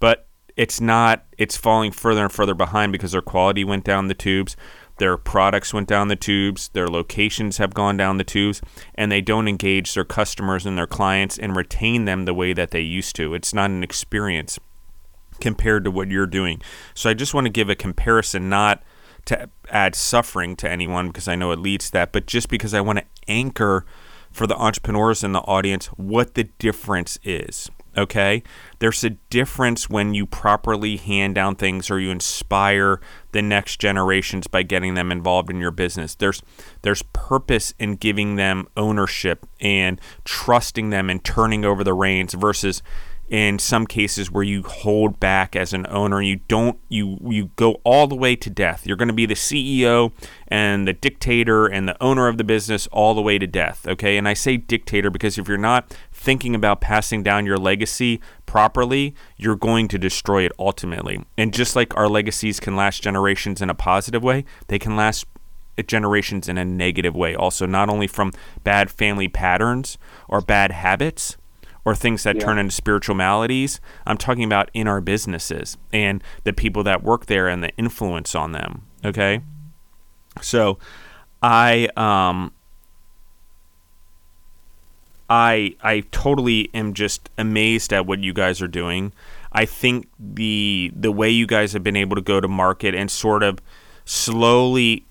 [0.00, 1.26] but it's not.
[1.36, 4.56] It's falling further and further behind because their quality went down the tubes.
[4.98, 8.60] Their products went down the tubes, their locations have gone down the tubes,
[8.94, 12.72] and they don't engage their customers and their clients and retain them the way that
[12.72, 13.34] they used to.
[13.34, 14.58] It's not an experience
[15.40, 16.60] compared to what you're doing.
[16.94, 18.82] So I just want to give a comparison, not
[19.26, 22.74] to add suffering to anyone because I know it leads to that, but just because
[22.74, 23.84] I want to anchor
[24.32, 28.42] for the entrepreneurs in the audience what the difference is okay?
[28.78, 33.00] There's a difference when you properly hand down things or you inspire
[33.32, 36.14] the next generations by getting them involved in your business.
[36.14, 36.42] There's
[36.82, 42.82] there's purpose in giving them ownership and trusting them and turning over the reins versus
[43.28, 46.22] in some cases where you hold back as an owner.
[46.22, 48.86] You don't you you go all the way to death.
[48.86, 50.12] You're going to be the CEO
[50.46, 54.16] and the dictator and the owner of the business all the way to death okay?
[54.16, 59.14] And I say dictator because if you're not thinking about passing down your legacy properly
[59.36, 61.24] you're going to destroy it ultimately.
[61.36, 65.26] And just like our legacies can last generations in a positive way they can last
[65.86, 67.34] generations in a negative way.
[67.34, 68.32] Also not only from
[68.64, 69.98] bad family patterns
[70.28, 71.36] or bad habits
[71.88, 72.44] or things that yeah.
[72.44, 73.80] turn into spiritual maladies.
[74.06, 78.34] I'm talking about in our businesses and the people that work there and the influence
[78.34, 78.82] on them.
[79.02, 79.40] Okay.
[80.42, 80.78] So
[81.42, 82.52] I, um,
[85.30, 89.12] I I totally am just amazed at what you guys are doing.
[89.52, 93.10] I think the the way you guys have been able to go to market and
[93.10, 93.60] sort of
[94.04, 95.06] slowly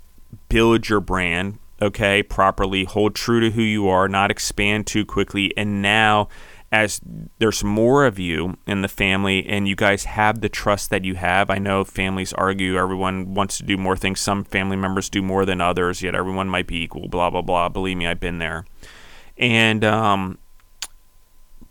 [0.49, 5.55] build your brand, okay, properly, hold true to who you are, not expand too quickly,
[5.55, 6.29] and now
[6.83, 7.01] as
[7.39, 11.15] there's more of you in the family and you guys have the trust that you
[11.15, 11.49] have.
[11.49, 14.19] I know families argue, everyone wants to do more things.
[14.19, 17.69] Some family members do more than others, yet everyone might be equal, blah, blah, blah.
[17.69, 18.65] Believe me, I've been there.
[19.37, 20.37] And, um,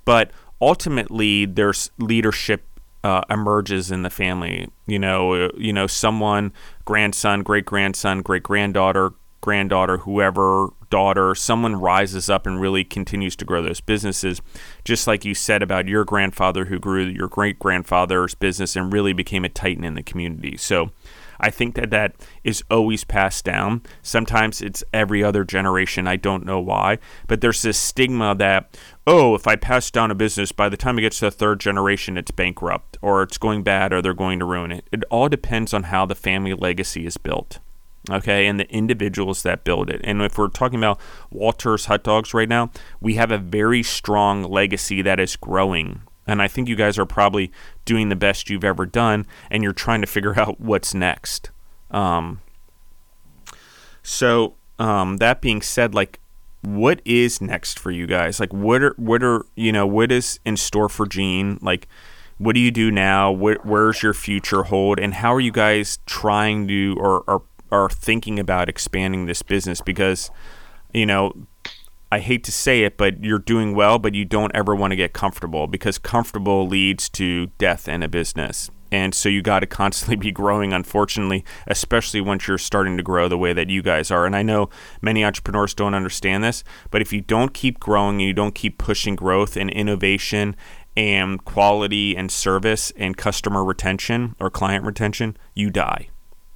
[0.04, 0.30] but
[0.60, 2.64] ultimately, there's leadership
[3.04, 4.68] uh, emerges in the family.
[4.86, 6.52] You know, you know, someone,
[6.84, 13.44] grandson, great grandson, great granddaughter, granddaughter, whoever, daughter, someone rises up and really continues to
[13.44, 14.40] grow those businesses.
[14.84, 19.12] Just like you said about your grandfather who grew your great grandfather's business and really
[19.12, 20.56] became a titan in the community.
[20.56, 20.90] So
[21.38, 22.14] I think that that
[22.44, 23.82] is always passed down.
[24.02, 26.06] Sometimes it's every other generation.
[26.06, 26.98] I don't know why.
[27.26, 30.98] But there's this stigma that, oh, if I pass down a business, by the time
[30.98, 34.38] it gets to the third generation, it's bankrupt or it's going bad or they're going
[34.38, 34.88] to ruin it.
[34.92, 37.58] It all depends on how the family legacy is built
[38.10, 40.00] okay, and the individuals that build it.
[40.04, 41.00] And if we're talking about
[41.30, 46.02] Walter's Hot Dogs right now, we have a very strong legacy that is growing.
[46.26, 47.52] And I think you guys are probably
[47.84, 51.50] doing the best you've ever done, and you're trying to figure out what's next.
[51.90, 52.40] Um,
[54.02, 56.20] so um, that being said, like,
[56.62, 58.40] what is next for you guys?
[58.40, 61.58] Like, what are what are you know what is in store for Gene?
[61.62, 61.86] Like,
[62.38, 63.30] what do you do now?
[63.30, 64.98] Where, where's your future hold?
[64.98, 69.80] And how are you guys trying to or, or are thinking about expanding this business
[69.80, 70.30] because,
[70.92, 71.32] you know,
[72.10, 74.96] I hate to say it, but you're doing well, but you don't ever want to
[74.96, 78.70] get comfortable because comfortable leads to death in a business.
[78.92, 83.28] And so you got to constantly be growing, unfortunately, especially once you're starting to grow
[83.28, 84.24] the way that you guys are.
[84.24, 84.70] And I know
[85.02, 88.78] many entrepreneurs don't understand this, but if you don't keep growing and you don't keep
[88.78, 90.54] pushing growth and innovation
[90.96, 96.08] and quality and service and customer retention or client retention, you die.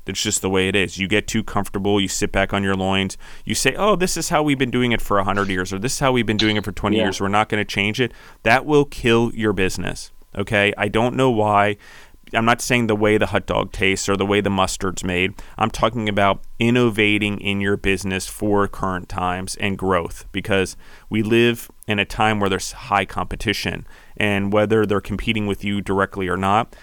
[0.06, 0.98] It's just the way it is.
[0.98, 4.28] You get too comfortable, you sit back on your loins, you say, "Oh, this is
[4.28, 6.56] how we've been doing it for 100 years or this is how we've been doing
[6.56, 7.04] it for 20 yeah.
[7.04, 7.20] years.
[7.20, 10.10] We're not going to change it." That will kill your business.
[10.36, 10.72] Okay?
[10.76, 11.76] I don't know why
[12.32, 15.34] I'm not saying the way the hot dog tastes or the way the mustard's made.
[15.58, 20.76] I'm talking about innovating in your business for current times and growth because
[21.08, 23.86] we live in a time where there's high competition
[24.16, 26.76] and whether they're competing with you directly or not,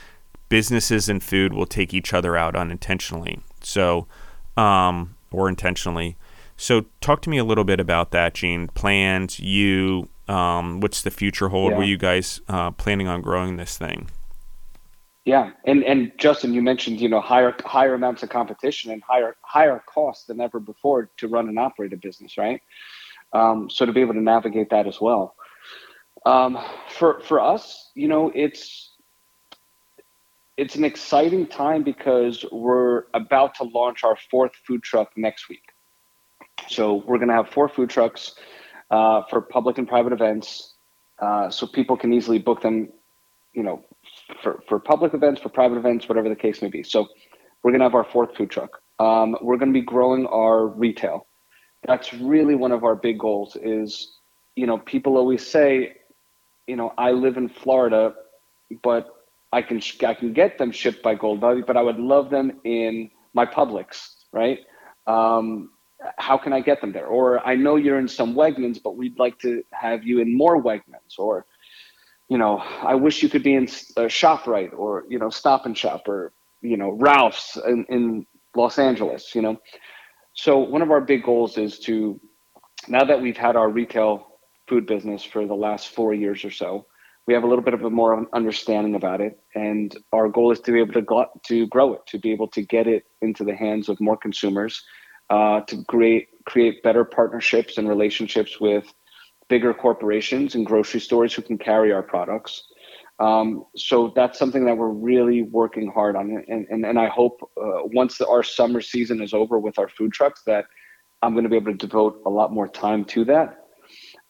[0.49, 3.39] businesses and food will take each other out unintentionally.
[3.61, 4.07] So,
[4.55, 6.17] um, or intentionally.
[6.55, 8.67] So, talk to me a little bit about that, Gene.
[8.69, 11.71] Plans, you, um, what's the future hold?
[11.71, 11.77] Yeah.
[11.77, 14.09] Were you guys uh, planning on growing this thing?
[15.27, 19.35] Yeah, and and Justin, you mentioned you know higher higher amounts of competition and higher
[19.41, 22.61] higher costs than ever before to run and operate a business, right?
[23.33, 25.35] Um, so to be able to navigate that as well.
[26.25, 28.86] Um, for for us, you know, it's
[30.57, 35.61] it's an exciting time because we're about to launch our fourth food truck next week.
[36.67, 38.33] So we're going to have four food trucks
[38.89, 40.73] uh, for public and private events,
[41.19, 42.89] uh, so people can easily book them.
[43.53, 43.85] You know,
[44.41, 46.83] for for public events, for private events, whatever the case may be.
[46.83, 47.07] So
[47.63, 48.81] we're going to have our fourth food truck.
[48.99, 51.27] Um, we're going to be growing our retail.
[51.85, 53.55] That's really one of our big goals.
[53.61, 54.11] Is
[54.55, 55.97] you know, people always say,
[56.65, 58.13] you know, I live in Florida,
[58.83, 59.16] but
[59.51, 62.59] I can I can get them shipped by Gold Goldbelly, but I would love them
[62.63, 64.59] in my Publix, right?
[65.05, 65.71] Um,
[66.17, 67.07] how can I get them there?
[67.07, 70.61] Or I know you're in some Wegmans, but we'd like to have you in more
[70.61, 71.17] Wegmans.
[71.17, 71.45] Or,
[72.29, 73.63] you know, I wish you could be in
[73.95, 78.25] uh, Shoprite or you know Stop and Shop or you know Ralph's in, in
[78.55, 79.33] Los Angeles.
[79.33, 79.57] You know,
[80.33, 82.19] so one of our big goals is to
[82.89, 84.27] now that we've had our retail
[84.67, 86.85] food business for the last four years or so
[87.27, 90.59] we have a little bit of a more understanding about it and our goal is
[90.61, 93.43] to be able to go, to grow it to be able to get it into
[93.43, 94.83] the hands of more consumers
[95.29, 98.85] uh, to create create better partnerships and relationships with
[99.49, 102.63] bigger corporations and grocery stores who can carry our products.
[103.19, 107.39] Um, so that's something that we're really working hard on and, and, and i hope
[107.59, 110.65] uh, once the, our summer season is over with our food trucks that
[111.23, 113.65] i'm going to be able to devote a lot more time to that.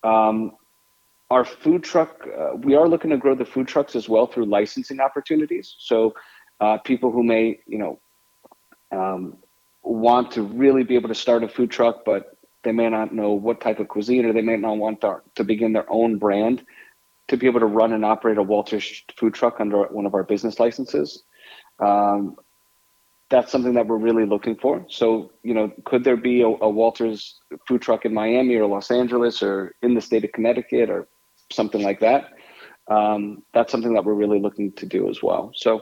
[0.04, 0.54] Um,
[1.30, 4.46] our food truck, uh, we are looking to grow the food trucks as well through
[4.46, 5.76] licensing opportunities.
[5.80, 6.16] So
[6.60, 8.00] uh, people who may, you know,
[8.92, 9.38] um,
[9.84, 13.32] want to really be able to start a food truck, but they may not know
[13.32, 16.66] what type of cuisine, or they may not want to, to begin their own brand,
[17.28, 20.24] to be able to run and operate a Walters food truck under one of our
[20.24, 21.24] business licenses.
[21.80, 22.38] Um,
[23.30, 24.86] that's something that we're really looking for.
[24.90, 28.90] So, you know, could there be a, a Walters food truck in Miami or Los
[28.90, 31.10] Angeles or in the state of Connecticut or
[31.52, 32.34] something like that.
[32.90, 35.52] um, that's something that we're really looking to do as well.
[35.56, 35.82] So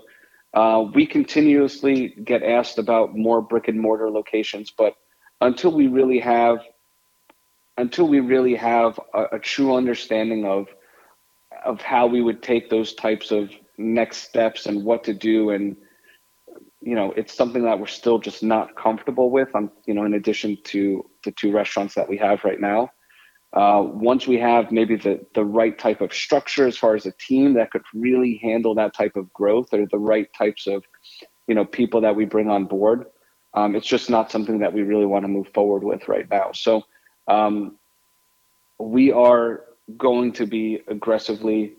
[0.53, 4.95] uh, we continuously get asked about more brick and mortar locations, but
[5.41, 6.59] until we really have
[7.78, 10.68] until we really have a, a true understanding of
[11.66, 15.76] of how we would take those types of next steps and what to do and
[16.82, 20.13] you know it's something that we're still just not comfortable with on you know in
[20.13, 22.89] addition to the two restaurants that we have right now
[23.56, 27.12] uh, once we have maybe the the right type of structure as far as a
[27.14, 30.84] team that could really handle that type of growth or the right types of
[31.47, 33.06] you know people that we bring on board
[33.53, 36.51] um, it's just not something that we really want to move forward with right now
[36.51, 36.84] so
[37.28, 37.78] um,
[38.80, 39.64] we are
[39.97, 41.76] going to be aggressively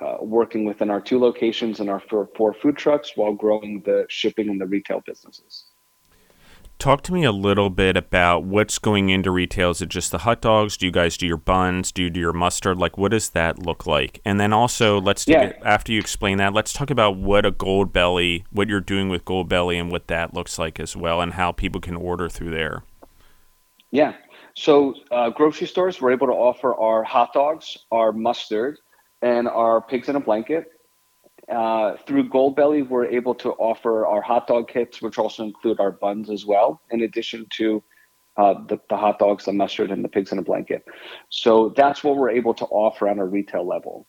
[0.00, 4.04] uh, working within our two locations and our four, four food trucks while growing the
[4.08, 5.66] shipping and the retail businesses.
[6.84, 9.70] Talk to me a little bit about what's going into retail.
[9.70, 10.76] Is it just the hot dogs?
[10.76, 11.90] Do you guys do your buns?
[11.90, 12.76] Do you do your mustard?
[12.76, 14.20] Like, what does that look like?
[14.22, 15.44] And then also, let's yeah.
[15.44, 19.24] It, after you explain that, let's talk about what a Goldbelly, what you're doing with
[19.24, 22.84] Goldbelly, and what that looks like as well, and how people can order through there.
[23.90, 24.12] Yeah.
[24.54, 28.76] So, uh, grocery stores, we're able to offer our hot dogs, our mustard,
[29.22, 30.66] and our pigs in a blanket.
[31.48, 35.90] Uh, through Goldbelly, we're able to offer our hot dog kits, which also include our
[35.90, 37.82] buns as well, in addition to
[38.36, 40.84] uh, the, the hot dogs, the mustard, and the pigs in a blanket.
[41.28, 44.06] So that's what we're able to offer on a retail level.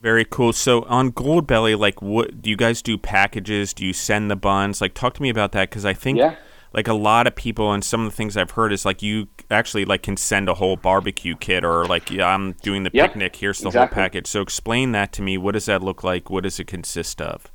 [0.00, 0.52] Very cool.
[0.52, 2.96] So on Goldbelly, like, what do you guys do?
[2.96, 3.74] Packages?
[3.74, 4.80] Do you send the buns?
[4.80, 6.36] Like, talk to me about that because I think yeah
[6.72, 9.28] like a lot of people and some of the things I've heard is like you
[9.50, 13.10] actually like can send a whole barbecue kit or like yeah I'm doing the yep,
[13.10, 13.94] picnic here's the exactly.
[13.94, 14.26] whole package.
[14.26, 15.38] So explain that to me.
[15.38, 16.30] What does that look like?
[16.30, 17.50] What does it consist of?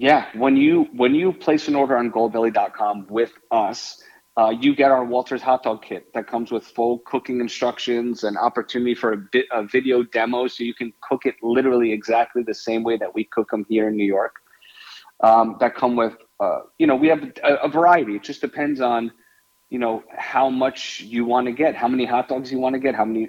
[0.00, 4.00] Yeah, when you when you place an order on goldbelly.com with us,
[4.36, 8.38] uh, you get our Walter's hot dog kit that comes with full cooking instructions and
[8.38, 12.54] opportunity for a, bit, a video demo, so you can cook it literally exactly the
[12.54, 14.36] same way that we cook them here in New York.
[15.24, 18.14] Um, that come with uh, you know, we have a, a, variety.
[18.16, 19.12] It just depends on,
[19.70, 22.78] you know, how much you want to get, how many hot dogs you want to
[22.78, 23.28] get, how many,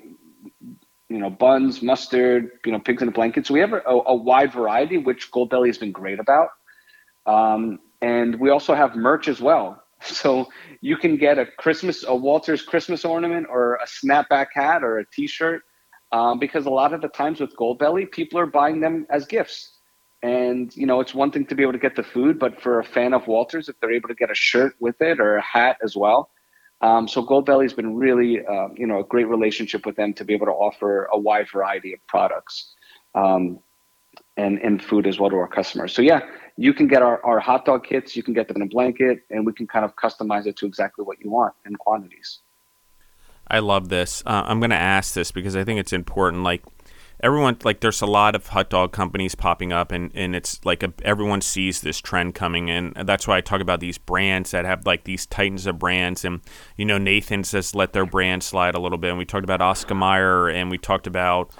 [1.10, 3.48] you know, buns, mustard, you know, pigs in a blanket.
[3.48, 6.50] So we have a, a wide variety, which Goldbelly has been great about.
[7.26, 9.84] Um, and we also have merch as well.
[10.02, 10.48] So
[10.80, 15.06] you can get a Christmas, a Walter's Christmas ornament, or a snapback hat, or a
[15.06, 15.62] T-shirt,
[16.14, 19.79] um, because a lot of the times with Goldbelly, people are buying them as gifts.
[20.22, 22.80] And you know, it's one thing to be able to get the food, but for
[22.80, 25.42] a fan of Walters, if they're able to get a shirt with it or a
[25.42, 26.30] hat as well.
[26.82, 30.34] Um, so Goldbelly's been really, uh, you know, a great relationship with them to be
[30.34, 32.74] able to offer a wide variety of products
[33.16, 33.60] um,
[34.38, 35.94] and and food as well to our customers.
[35.94, 36.22] So yeah,
[36.58, 39.24] you can get our, our hot dog kits, you can get them in a blanket,
[39.30, 42.40] and we can kind of customize it to exactly what you want in quantities.
[43.48, 44.22] I love this.
[44.26, 46.44] Uh, I'm going to ask this because I think it's important.
[46.44, 46.64] Like
[47.22, 50.84] everyone like there's a lot of hot dog companies popping up and, and it's like
[50.84, 52.94] a, everyone sees this trend coming in.
[52.96, 56.24] And that's why i talk about these brands that have like these titans of brands.
[56.24, 56.42] And
[56.78, 59.10] you know nathan says let their brand slide a little bit.
[59.10, 61.52] And we talked about oscar mayer and we talked about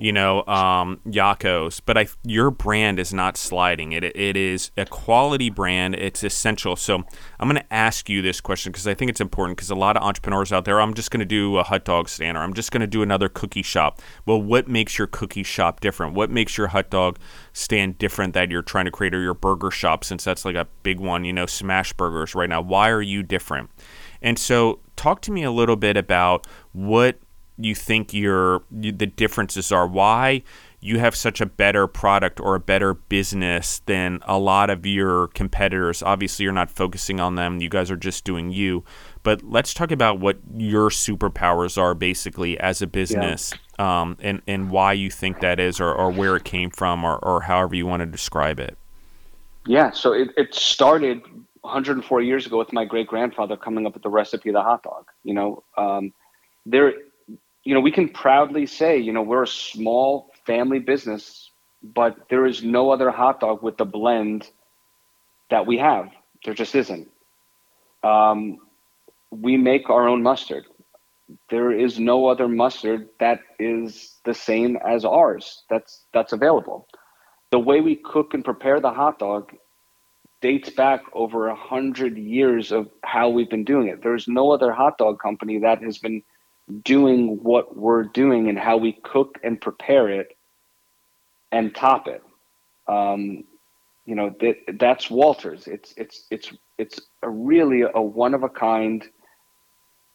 [0.00, 3.92] you know, um, Yocco's, but I, your brand is not sliding.
[3.92, 5.94] It, it is a quality brand.
[5.96, 6.76] It's essential.
[6.76, 7.04] So
[7.40, 9.96] I'm going to ask you this question because I think it's important because a lot
[9.96, 12.54] of entrepreneurs out there, I'm just going to do a hot dog stand or I'm
[12.54, 14.00] just going to do another cookie shop.
[14.24, 16.14] Well, what makes your cookie shop different?
[16.14, 17.18] What makes your hot dog
[17.52, 20.68] stand different that you're trying to create or your burger shop since that's like a
[20.82, 22.60] big one, you know, smash burgers right now.
[22.60, 23.70] Why are you different?
[24.22, 27.18] And so talk to me a little bit about what
[27.58, 29.86] you think your the differences are.
[29.86, 30.42] Why
[30.80, 35.28] you have such a better product or a better business than a lot of your
[35.28, 36.02] competitors?
[36.02, 37.60] Obviously you're not focusing on them.
[37.60, 38.84] You guys are just doing you.
[39.24, 44.02] But let's talk about what your superpowers are basically as a business yeah.
[44.02, 47.18] um, and, and why you think that is or, or where it came from or,
[47.18, 48.78] or however you want to describe it.
[49.66, 51.22] Yeah so it, it started
[51.62, 54.84] 104 years ago with my great grandfather coming up with the recipe of the hot
[54.84, 55.64] dog you know?
[55.76, 56.12] Um,
[56.64, 56.92] there
[57.64, 61.50] you know, we can proudly say, you know, we're a small family business,
[61.82, 64.48] but there is no other hot dog with the blend
[65.50, 66.08] that we have.
[66.44, 67.08] There just isn't.
[68.02, 68.58] Um,
[69.30, 70.64] we make our own mustard.
[71.50, 75.64] There is no other mustard that is the same as ours.
[75.68, 76.86] That's that's available.
[77.50, 79.52] The way we cook and prepare the hot dog
[80.40, 84.02] dates back over a hundred years of how we've been doing it.
[84.02, 86.22] There's no other hot dog company that has been
[86.84, 90.36] doing what we're doing and how we cook and prepare it
[91.52, 92.22] and top it.
[92.86, 93.44] Um,
[94.06, 95.66] you know that that's Walters.
[95.66, 99.04] It's it's it's it's a really a one of a kind.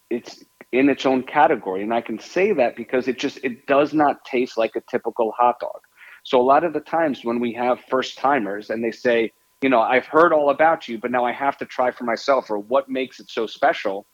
[0.10, 0.44] It's
[0.74, 1.84] in its own category.
[1.84, 5.32] And I can say that because it just it does not taste like a typical
[5.38, 5.80] hot dog.
[6.24, 9.32] So a lot of the times when we have first timers and they say,
[9.62, 12.50] you know, I've heard all about you, but now I have to try for myself
[12.50, 14.08] or what makes it so special,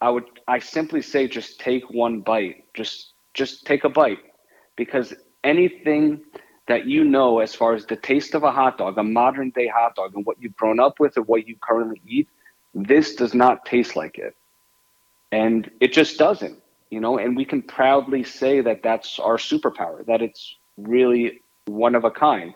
[0.00, 2.64] I would I simply say just take one bite.
[2.74, 4.18] Just just take a bite
[4.76, 6.20] because anything
[6.68, 9.68] that you know as far as the taste of a hot dog, a modern day
[9.68, 12.28] hot dog and what you've grown up with or what you currently eat,
[12.74, 14.34] this does not taste like it.
[15.32, 20.04] And it just doesn't, you know, and we can proudly say that that's our superpower,
[20.06, 22.54] that it's really one of a kind.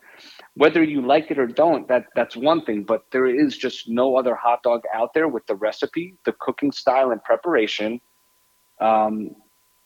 [0.60, 4.16] Whether you like it or don't, that that's one thing, but there is just no
[4.18, 7.98] other hot dog out there with the recipe, the cooking style and preparation
[8.78, 9.34] um,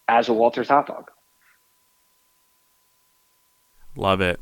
[0.09, 1.12] as a Walter's hot dog.
[3.95, 4.41] Love it.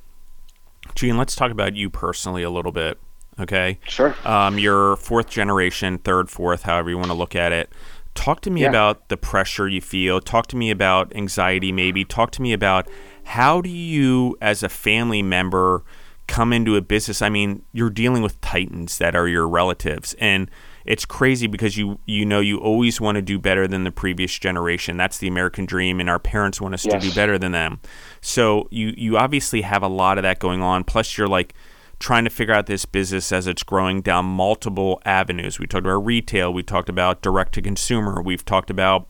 [0.95, 2.99] Gene, let's talk about you personally a little bit.
[3.39, 3.79] Okay.
[3.87, 4.17] Sure.
[4.25, 7.71] Um, you're fourth generation, third, fourth, however you want to look at it.
[8.15, 8.71] Talk to me Yeah.
[8.71, 10.19] about the pressure you feel.
[10.19, 12.07] Talk to me about anxiety, maybe.
[12.07, 12.89] Talk to me about
[13.25, 15.85] how do you, as a family member,
[16.27, 17.23] come into a business?
[17.23, 20.51] I mean, you're dealing with titans that are your relatives, and
[20.85, 24.39] it's crazy because you you know you always want to do better than the previous
[24.39, 24.97] generation.
[24.97, 27.81] That's the American dream, and our parents want us to do better than them.
[28.21, 30.85] So you you obviously have a lot of that going on.
[30.85, 31.55] Plus, you're like
[32.03, 35.61] trying to figure out this business as it's growing down multiple avenues.
[35.61, 39.09] We talked about retail, we talked about direct to consumer, we've talked about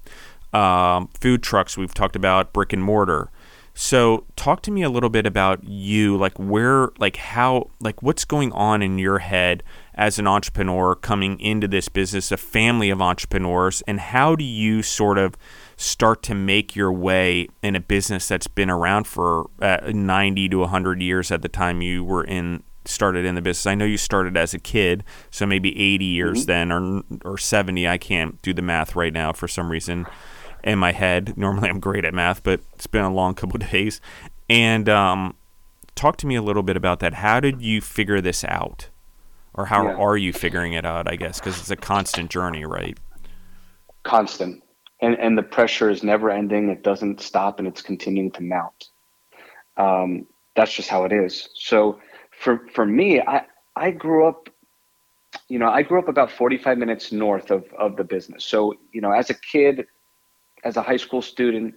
[0.53, 3.31] um, food trucks, we've talked about brick and mortar.
[3.75, 8.27] So, talk to me a little bit about you, like where, like how, like what's
[8.27, 9.63] going on in your head
[9.95, 14.83] as an entrepreneur coming into this business, a family of entrepreneurs, and how do you
[14.83, 15.37] sort of
[15.77, 20.59] start to make your way in a business that's been around for uh, 90 to
[20.59, 23.67] 100 years at the time you were in started in the business.
[23.67, 27.89] I know you started as a kid, so maybe 80 years then or or 70.
[27.89, 30.07] I can't do the math right now for some reason
[30.65, 31.37] in my head.
[31.37, 34.01] Normally I'm great at math, but it's been a long couple of days.
[34.49, 35.37] And um,
[35.95, 37.15] talk to me a little bit about that.
[37.15, 38.89] How did you figure this out?
[39.55, 39.97] Or how Yeah.
[39.97, 42.99] are you figuring it out, I guess, because it's a constant journey, right?
[44.05, 44.63] constant
[45.01, 48.89] and and the pressure is never ending it doesn't stop and it's continuing to mount
[49.77, 52.01] um, that's just how it is so
[52.31, 53.45] for for me i
[53.77, 54.49] i grew up
[55.49, 59.01] you know i grew up about 45 minutes north of of the business so you
[59.01, 59.87] know as a kid
[60.65, 61.75] as a high school student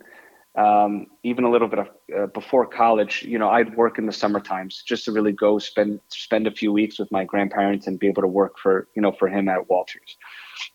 [0.57, 4.11] um, even a little bit of uh, before college you know i'd work in the
[4.11, 7.99] summer times just to really go spend spend a few weeks with my grandparents and
[7.99, 10.17] be able to work for you know for him at walters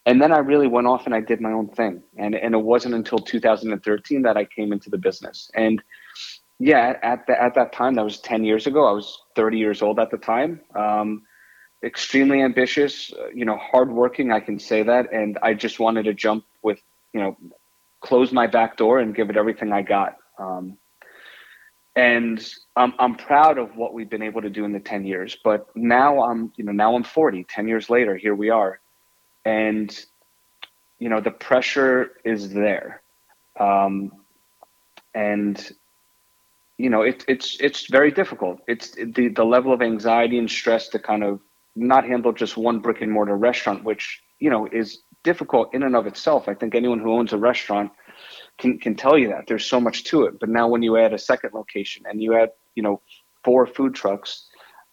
[0.06, 2.02] and then I really went off and I did my own thing.
[2.16, 5.50] And and it wasn't until 2013 that I came into the business.
[5.54, 5.82] And
[6.58, 8.86] yeah, at the, at that time, that was 10 years ago.
[8.86, 10.60] I was 30 years old at the time.
[10.74, 11.22] Um,
[11.82, 14.30] extremely ambitious, uh, you know, hardworking.
[14.30, 15.10] I can say that.
[15.12, 16.78] And I just wanted to jump with,
[17.14, 17.36] you know,
[18.00, 20.16] close my back door and give it everything I got.
[20.38, 20.78] Um,
[21.96, 22.46] and
[22.76, 25.36] I'm, I'm proud of what we've been able to do in the 10 years.
[25.42, 27.44] But now I'm, you know, now I'm 40.
[27.44, 28.80] 10 years later, here we are
[29.44, 30.04] and
[30.98, 33.02] you know the pressure is there
[33.58, 34.12] um,
[35.14, 35.72] and
[36.78, 40.88] you know it, it's it's very difficult it's the the level of anxiety and stress
[40.88, 41.40] to kind of
[41.76, 45.96] not handle just one brick and mortar restaurant which you know is difficult in and
[45.96, 47.90] of itself i think anyone who owns a restaurant
[48.58, 51.12] can can tell you that there's so much to it but now when you add
[51.12, 53.00] a second location and you add you know
[53.44, 54.48] four food trucks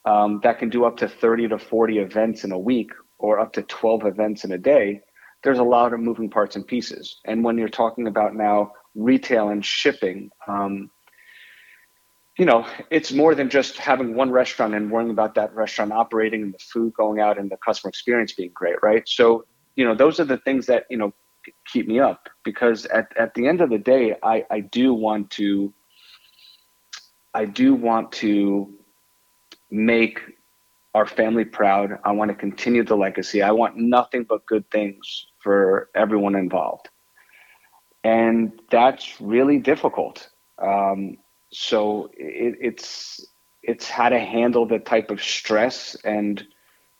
[0.07, 3.53] um, that can do up to 30 to 40 events in a week or up
[3.53, 5.01] to 12 events in a day,
[5.43, 7.19] there's a lot of moving parts and pieces.
[7.25, 10.89] And when you're talking about now retail and shipping, um,
[12.37, 16.43] you know, it's more than just having one restaurant and worrying about that restaurant operating
[16.43, 19.07] and the food going out and the customer experience being great, right?
[19.07, 19.45] So,
[19.77, 21.13] you know, those are the things that, you know,
[21.71, 25.29] keep me up because at, at the end of the day, I, I do want
[25.31, 25.73] to,
[27.33, 28.73] I do want to
[29.69, 30.19] make
[30.95, 31.99] our family proud.
[32.03, 33.43] I want to continue the legacy.
[33.43, 36.89] I want nothing but good things for everyone involved.
[38.03, 40.27] And that's really difficult.
[40.59, 41.17] Um,
[41.51, 43.25] so it, it's
[43.61, 46.43] it's how to handle the type of stress and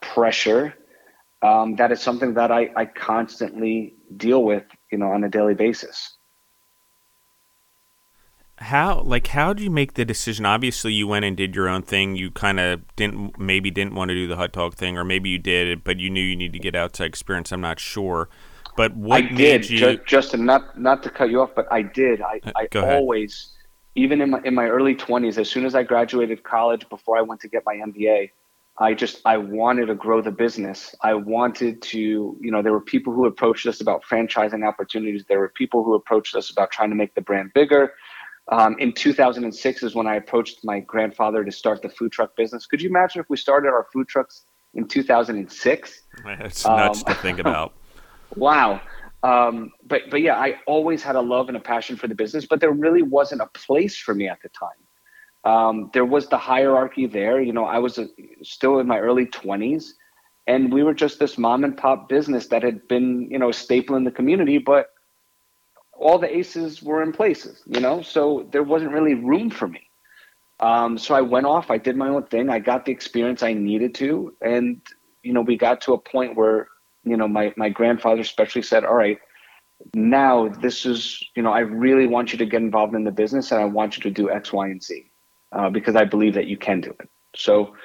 [0.02, 0.76] pressure
[1.42, 5.54] um, that is something that I, I constantly deal with, you know, on a daily
[5.54, 6.18] basis.
[8.60, 10.44] How like how do you make the decision?
[10.44, 12.16] Obviously, you went and did your own thing.
[12.16, 15.30] You kind of didn't maybe didn't want to do the hot dog thing, or maybe
[15.30, 17.52] you did, but you knew you need to get outside experience.
[17.52, 18.30] I'm not sure.
[18.76, 19.78] But what I did, you?
[19.78, 20.46] Ju- Justin.
[20.46, 22.22] Not not to cut you off, but I did.
[22.22, 23.54] I, Uh, I always,
[23.94, 27.22] even in my in my early twenties, as soon as I graduated college, before I
[27.22, 28.32] went to get my MBA,
[28.80, 30.94] I just I wanted to grow the business.
[31.02, 35.26] I wanted to, you know, there were people who approached us about franchising opportunities.
[35.28, 37.94] There were people who approached us about trying to make the brand bigger.
[38.50, 42.66] Um, in 2006 is when I approached my grandfather to start the food truck business.
[42.66, 46.02] Could you imagine if we started our food trucks in 2006?
[46.26, 47.74] It's nuts um, to think about.
[48.36, 48.80] wow.
[49.24, 52.46] Um, but but yeah, I always had a love and a passion for the business,
[52.46, 54.70] but there really wasn't a place for me at the time.
[55.48, 57.40] Um, there was the hierarchy there.
[57.40, 58.08] You know, I was a,
[58.44, 59.92] still in my early 20s,
[60.46, 63.54] and we were just this mom and pop business that had been, you know, a
[63.54, 64.90] staple in the community, but
[65.94, 69.90] all the aces were in places, you know, so there wasn't really room for me.
[70.60, 73.54] Um, so I went off, I did my own thing, I got the experience I
[73.54, 74.82] needed to, and,
[75.24, 76.68] you know, we got to a point where,
[77.06, 79.20] you know, my, my grandfather especially said, all right,
[79.94, 83.52] now this is, you know, I really want you to get involved in the business
[83.52, 85.10] and I want you to do X, Y, and Z
[85.52, 87.10] uh, because I believe that you can do it.
[87.36, 87.76] So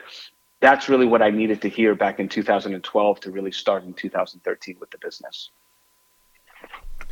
[0.60, 4.76] that's really what I needed to hear back in 2012 to really start in 2013
[4.80, 5.50] with the business.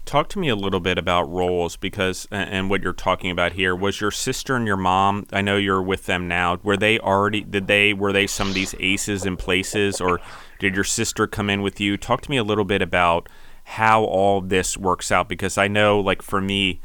[0.04, 3.76] Talk to me a little bit about roles because and what you're talking about here
[3.76, 5.26] was your sister and your mom.
[5.32, 6.58] I know you're with them now.
[6.62, 7.42] Were they already?
[7.42, 7.92] Did they?
[7.92, 10.20] Were they some of these aces in places, or
[10.58, 11.96] did your sister come in with you?
[11.96, 13.28] Talk to me a little bit about
[13.64, 16.80] how all this works out because I know, like for me,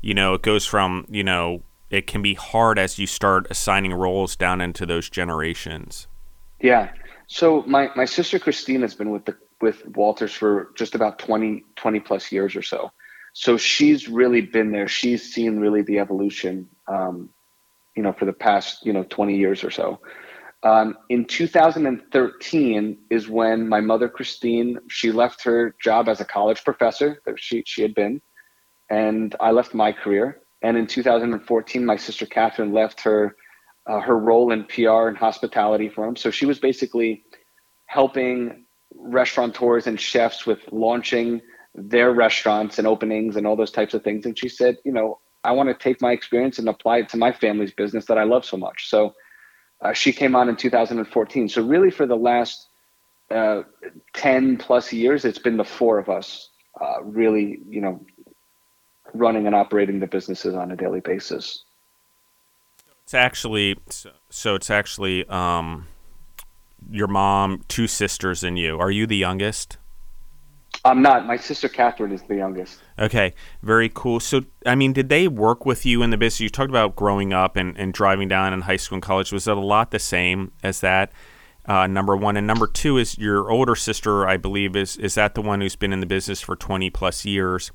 [0.00, 3.94] you know, it goes from you know it can be hard as you start assigning
[3.94, 6.06] roles down into those generations.
[6.60, 6.90] Yeah.
[7.26, 11.64] So my, my sister Christine has been with the with Walters for just about 20,
[11.76, 12.92] 20 plus years or so.
[13.32, 14.88] So she's really been there.
[14.88, 17.30] She's seen really the evolution, um,
[17.96, 20.00] you know, for the past, you know, 20 years or so.
[20.64, 26.64] Um, in 2013 is when my mother, Christine, she left her job as a college
[26.64, 28.20] professor that she, she had been,
[28.90, 30.40] and I left my career.
[30.62, 33.36] And in 2014, my sister Catherine left her
[33.86, 36.14] uh, her role in PR and hospitality for him.
[36.14, 37.24] So she was basically
[37.86, 41.40] helping restaurateurs and chefs with launching
[41.74, 44.26] their restaurants and openings and all those types of things.
[44.26, 47.16] And she said, you know, I want to take my experience and apply it to
[47.16, 48.90] my family's business that I love so much.
[48.90, 49.14] So
[49.80, 51.48] uh, she came on in 2014.
[51.48, 52.68] So really, for the last
[53.30, 53.62] uh,
[54.14, 56.50] 10 plus years, it's been the four of us
[56.80, 58.04] uh, really, you know,
[59.14, 61.64] running and operating the businesses on a daily basis.
[63.04, 63.76] It's actually
[64.28, 64.54] so.
[64.54, 65.86] It's actually um,
[66.90, 68.78] your mom, two sisters, and you.
[68.78, 69.78] Are you the youngest?
[70.84, 71.26] I'm not.
[71.26, 72.78] My sister Catherine is the youngest.
[72.98, 74.20] Okay, very cool.
[74.20, 76.40] So, I mean, did they work with you in the business?
[76.40, 79.32] You talked about growing up and, and driving down in high school and college.
[79.32, 81.12] Was it a lot the same as that?
[81.66, 84.26] Uh, number one and number two is your older sister.
[84.26, 87.24] I believe is is that the one who's been in the business for 20 plus
[87.26, 87.72] years.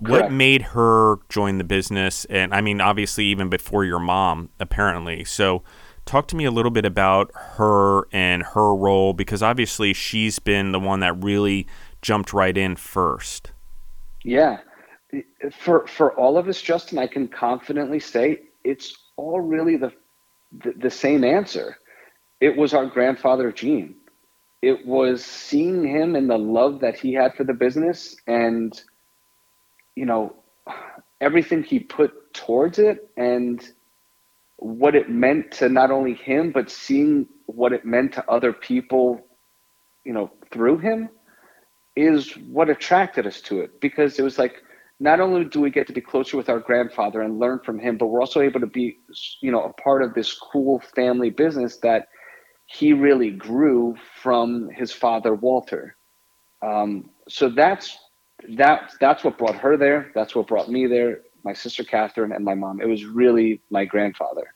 [0.00, 0.32] What Correct.
[0.32, 2.24] made her join the business?
[2.26, 5.24] And I mean, obviously, even before your mom, apparently.
[5.24, 5.62] So,
[6.06, 10.72] talk to me a little bit about her and her role because obviously she's been
[10.72, 11.66] the one that really
[12.00, 13.52] jumped right in first.
[14.24, 14.60] Yeah.
[15.52, 19.92] For for all of us, Justin, I can confidently say it's all really the
[20.64, 21.76] the, the same answer.
[22.40, 23.96] It was our grandfather Gene.
[24.62, 28.80] It was seeing him and the love that he had for the business and
[30.00, 30.34] you know,
[31.20, 33.62] everything he put towards it and
[34.56, 39.20] what it meant to not only him, but seeing what it meant to other people,
[40.06, 41.10] you know, through him
[41.96, 44.62] is what attracted us to it because it was like,
[45.00, 47.98] not only do we get to be closer with our grandfather and learn from him,
[47.98, 49.00] but we're also able to be,
[49.42, 52.08] you know, a part of this cool family business that
[52.64, 55.94] he really grew from his father, Walter.
[56.62, 57.98] Um, so that's
[58.50, 60.10] that that's what brought her there.
[60.14, 61.20] That's what brought me there.
[61.44, 62.80] My sister Catherine and my mom.
[62.80, 64.54] It was really my grandfather.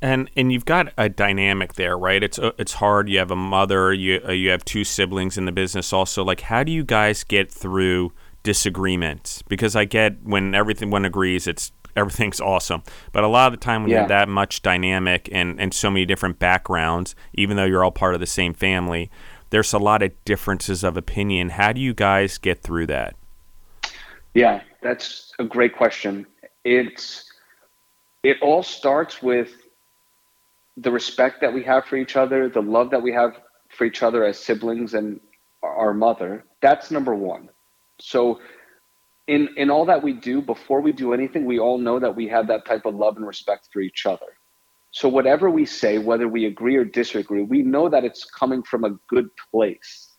[0.00, 2.22] And and you've got a dynamic there, right?
[2.22, 3.08] It's uh, it's hard.
[3.08, 3.92] You have a mother.
[3.92, 5.92] You uh, you have two siblings in the business.
[5.92, 8.12] Also, like how do you guys get through
[8.44, 9.42] disagreements?
[9.42, 12.82] Because I get when everything one agrees, it's everything's awesome.
[13.12, 13.96] But a lot of the time when yeah.
[13.96, 17.90] you have that much dynamic and and so many different backgrounds, even though you're all
[17.90, 19.10] part of the same family,
[19.50, 21.50] there's a lot of differences of opinion.
[21.50, 23.16] How do you guys get through that?
[24.34, 26.26] Yeah, that's a great question.
[26.64, 27.24] It's
[28.22, 29.50] it all starts with
[30.76, 34.02] the respect that we have for each other, the love that we have for each
[34.02, 35.20] other as siblings and
[35.62, 36.44] our mother.
[36.60, 37.48] That's number 1.
[38.00, 38.40] So
[39.26, 42.28] in in all that we do before we do anything, we all know that we
[42.28, 44.37] have that type of love and respect for each other.
[44.90, 48.84] So whatever we say, whether we agree or disagree, we know that it's coming from
[48.84, 50.12] a good place.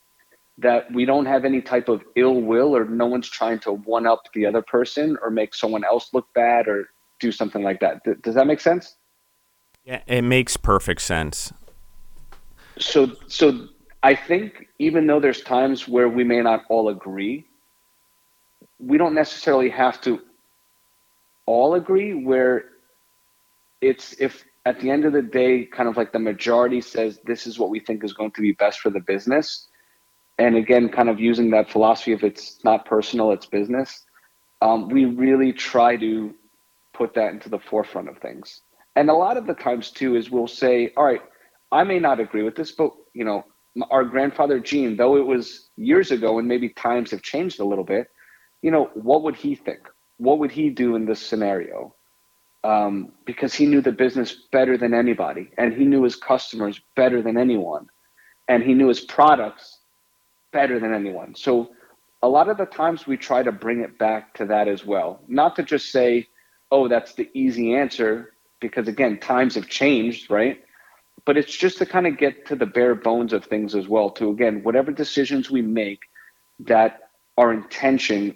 [0.58, 4.06] That we don't have any type of ill will or no one's trying to one
[4.06, 6.90] up the other person or make someone else look bad or
[7.20, 8.02] do something like that.
[8.22, 8.96] Does that make sense?
[9.86, 11.54] Yeah, it makes perfect sense.
[12.78, 13.68] so so
[14.04, 17.46] I think even though there's times where we may not all agree,
[18.80, 20.22] we don't necessarily have to
[21.46, 22.66] all agree where
[23.82, 27.48] it's if at the end of the day kind of like the majority says this
[27.48, 29.68] is what we think is going to be best for the business.
[30.38, 34.06] And again kind of using that philosophy if it's not personal it's business.
[34.62, 36.36] Um, we really try to
[36.94, 38.62] put that into the forefront of things.
[38.96, 41.22] And a lot of the times too is we'll say all right
[41.72, 43.44] i may not agree with this but you know
[43.90, 47.84] our grandfather gene though it was years ago and maybe times have changed a little
[47.84, 48.08] bit
[48.62, 49.82] you know what would he think?
[50.18, 51.96] What would he do in this scenario
[52.64, 57.22] um, because he knew the business better than anybody and he knew his customers better
[57.22, 57.88] than anyone
[58.48, 59.80] and he knew his products
[60.52, 61.36] better than anyone.
[61.36, 61.70] So
[62.22, 65.22] a lot of the times we try to bring it back to that as well.
[65.28, 66.28] Not to just say
[66.72, 70.62] oh that's the easy answer because again times have changed right?
[71.26, 74.10] But it's just to kind of get to the bare bones of things as well
[74.12, 76.02] to again whatever decisions we make
[76.60, 78.36] that our intention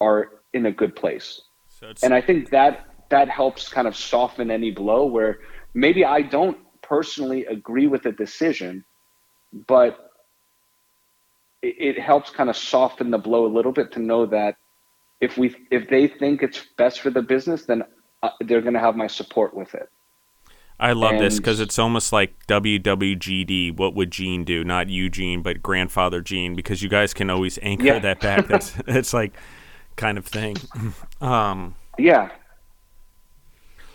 [0.00, 1.42] are in a good place.
[1.68, 5.38] So and i think that that helps kind of soften any blow where
[5.74, 8.84] maybe i don't personally agree with the decision
[9.66, 10.10] but
[11.62, 14.56] it, it helps kind of soften the blow a little bit to know that
[15.20, 17.82] if we if they think it's best for the business then
[18.22, 19.88] uh, they're going to have my support with it
[20.78, 23.76] I love and, this because it's almost like WWGD.
[23.76, 24.62] What would Gene do?
[24.62, 27.98] Not Eugene, but grandfather Gene, because you guys can always anchor yeah.
[27.98, 28.46] that back.
[28.46, 29.32] That's it's like
[29.96, 30.56] kind of thing.
[31.18, 32.28] Um, yeah.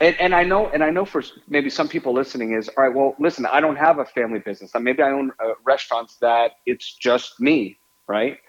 [0.02, 2.94] And, and I know, and I know for maybe some people listening is all right.
[2.96, 4.72] Well, listen, I don't have a family business.
[4.76, 7.78] Maybe I own uh, restaurants that it's just me,
[8.08, 8.40] right?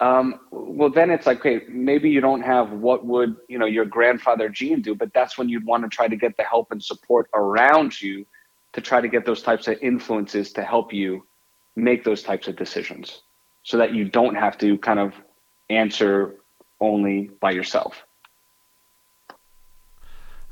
[0.00, 3.84] um, well then it's like okay maybe you don't have what would you know your
[3.84, 6.82] grandfather gene do but that's when you'd want to try to get the help and
[6.82, 8.24] support around you
[8.72, 11.26] to try to get those types of influences to help you
[11.74, 13.22] make those types of decisions
[13.64, 15.14] so that you don't have to kind of
[15.70, 16.36] answer
[16.80, 18.04] only by yourself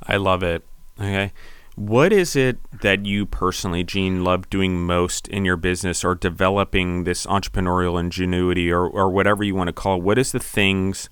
[0.09, 0.65] i love it.
[0.99, 1.33] Okay.
[1.77, 7.05] What is it that you personally, Gene, love doing most in your business or developing
[7.05, 10.03] this entrepreneurial ingenuity or, or whatever you want to call it?
[10.03, 11.11] What is the things,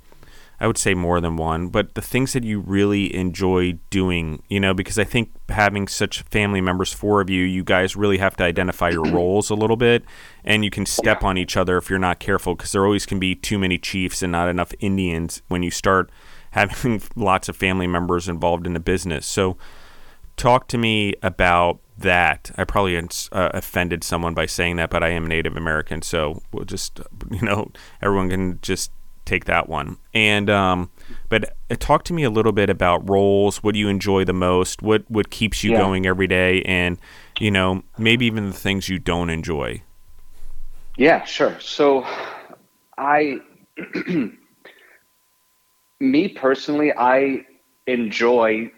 [0.58, 4.58] I would say more than one, but the things that you really enjoy doing, you
[4.58, 8.34] know, because I think having such family members, four of you, you guys really have
[8.36, 10.02] to identify your roles a little bit
[10.44, 13.18] and you can step on each other if you're not careful because there always can
[13.18, 16.08] be too many chiefs and not enough Indians when you start
[16.54, 19.26] having lots of family members involved in the business.
[19.26, 19.56] So,
[20.36, 22.50] talk to me about that.
[22.56, 26.64] I probably uh, offended someone by saying that, but I am Native American, so we'll
[26.64, 27.00] just
[27.30, 27.70] you know
[28.02, 28.90] everyone can just
[29.24, 29.96] take that one.
[30.12, 30.90] And um,
[31.28, 33.62] but uh, talk to me a little bit about roles.
[33.62, 34.82] What do you enjoy the most?
[34.82, 35.78] What what keeps you yeah.
[35.78, 36.62] going every day?
[36.62, 36.98] And
[37.38, 39.82] you know maybe even the things you don't enjoy.
[40.96, 41.58] Yeah, sure.
[41.58, 42.06] So
[42.96, 43.40] I,
[46.00, 47.46] me personally, I
[47.86, 48.70] enjoy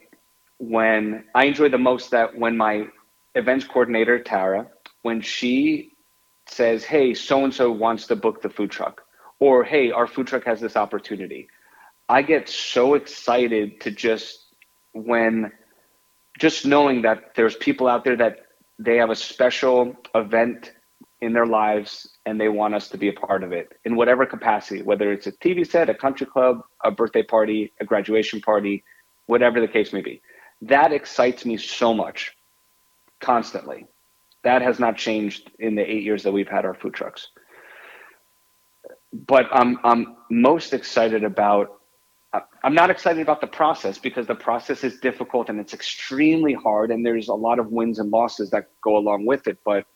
[0.59, 2.87] when I enjoy the most that when my
[3.35, 4.69] events coordinator Tara,
[5.03, 5.93] when she
[6.47, 9.03] says, "Hey, so and so wants to book the food truck,"
[9.39, 11.49] or "Hey, our food truck has this opportunity,"
[12.09, 14.55] I get so excited to just
[14.93, 15.53] when
[16.39, 18.47] just knowing that there's people out there that
[18.79, 20.73] they have a special event
[21.21, 24.27] in their lives and they want us to be a part of it in whatever
[24.27, 28.85] capacity, whether it's a TV set, a country club, a birthday party, a graduation party,
[29.27, 30.21] whatever the case may be
[30.63, 32.37] that excites me so much
[33.21, 33.87] constantly.
[34.45, 37.29] That has not changed in the eight years that we've had our food trucks.
[39.13, 41.81] But I'm I'm most excited about
[42.63, 46.91] I'm not excited about the process because the process is difficult and it's extremely hard
[46.91, 49.59] and there's a lot of wins and losses that go along with it.
[49.65, 49.87] But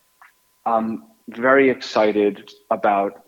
[0.64, 1.04] I'm
[1.36, 3.24] very excited about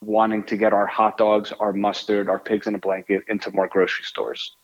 [0.00, 3.68] wanting to get our hot dogs, our mustard, our pigs in a blanket into more
[3.68, 4.56] grocery stores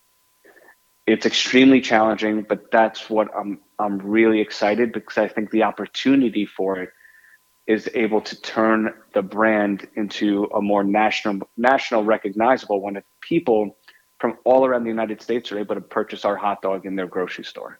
[1.09, 6.45] it's extremely challenging, but that's what I'm I'm really excited because I think the opportunity
[6.45, 6.91] for it
[7.67, 13.77] is able to turn the brand into a more national national recognizable one if people
[14.21, 17.07] from all around the United States are able to purchase our hot dog in their
[17.07, 17.79] grocery store.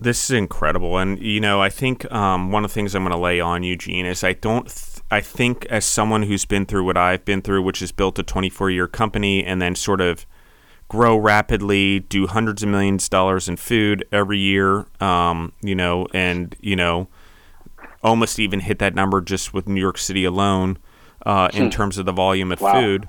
[0.00, 3.12] This is incredible, and you know, I think um, one of the things I'm going
[3.12, 4.68] to lay on Eugene is I don't.
[4.68, 8.18] Th- I think as someone who's been through what I've been through, which is built
[8.18, 10.26] a 24 year company and then sort of
[10.88, 16.06] grow rapidly, do hundreds of millions of dollars in food every year, um, you know,
[16.12, 17.08] and you know,
[18.02, 20.78] almost even hit that number just with New York City alone
[21.26, 21.70] uh, in hmm.
[21.70, 22.72] terms of the volume of wow.
[22.72, 23.08] food.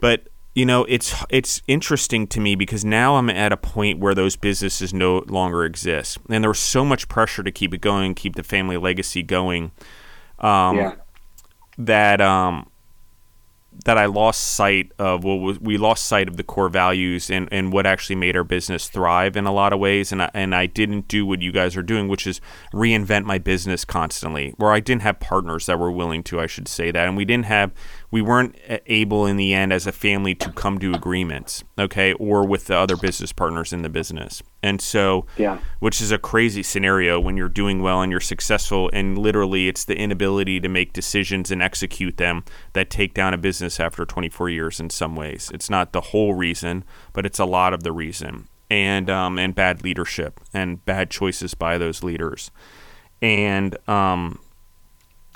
[0.00, 4.14] But you know, it's it's interesting to me because now I'm at a point where
[4.14, 8.14] those businesses no longer exist, and there was so much pressure to keep it going,
[8.14, 9.72] keep the family legacy going.
[10.38, 10.94] Um, yeah.
[11.78, 12.70] That um,
[13.84, 17.48] that I lost sight of what was we lost sight of the core values and,
[17.50, 20.54] and what actually made our business thrive in a lot of ways and I, and
[20.54, 22.40] I didn't do what you guys are doing which is
[22.72, 26.68] reinvent my business constantly where I didn't have partners that were willing to I should
[26.68, 27.72] say that and we didn't have
[28.12, 28.54] we weren't
[28.86, 32.76] able in the end as a family to come to agreements okay or with the
[32.76, 34.42] other business partners in the business.
[34.62, 35.58] And so yeah.
[35.80, 39.84] which is a crazy scenario when you're doing well and you're successful and literally it's
[39.84, 42.44] the inability to make decisions and execute them
[42.74, 45.50] that take down a business after 24 years in some ways.
[45.52, 46.84] It's not the whole reason
[47.14, 48.48] but it's a lot of the reason.
[48.70, 52.50] And um, and bad leadership and bad choices by those leaders.
[53.20, 54.38] And um,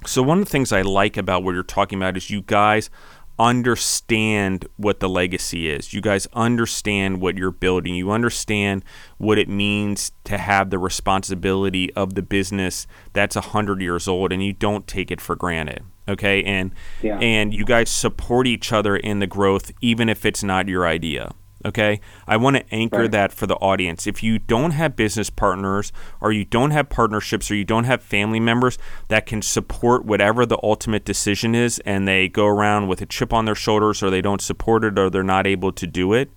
[0.06, 2.90] so one of the things I like about what you're talking about is you guys
[3.38, 5.92] understand what the legacy is.
[5.92, 7.94] You guys understand what you're building.
[7.94, 8.84] You understand
[9.18, 14.42] what it means to have the responsibility of the business that's 100 years old and
[14.42, 15.84] you don't take it for granted.
[16.08, 16.42] Okay?
[16.44, 17.18] And yeah.
[17.18, 21.32] and you guys support each other in the growth even if it's not your idea.
[21.66, 22.00] Okay.
[22.28, 23.10] I want to anchor right.
[23.10, 24.06] that for the audience.
[24.06, 28.02] If you don't have business partners or you don't have partnerships or you don't have
[28.02, 33.02] family members that can support whatever the ultimate decision is and they go around with
[33.02, 35.88] a chip on their shoulders or they don't support it or they're not able to
[35.88, 36.30] do it,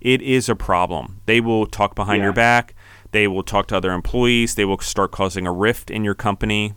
[0.00, 1.20] it is a problem.
[1.26, 2.26] They will talk behind yeah.
[2.26, 2.74] your back.
[3.10, 4.54] They will talk to other employees.
[4.54, 6.74] They will start causing a rift in your company.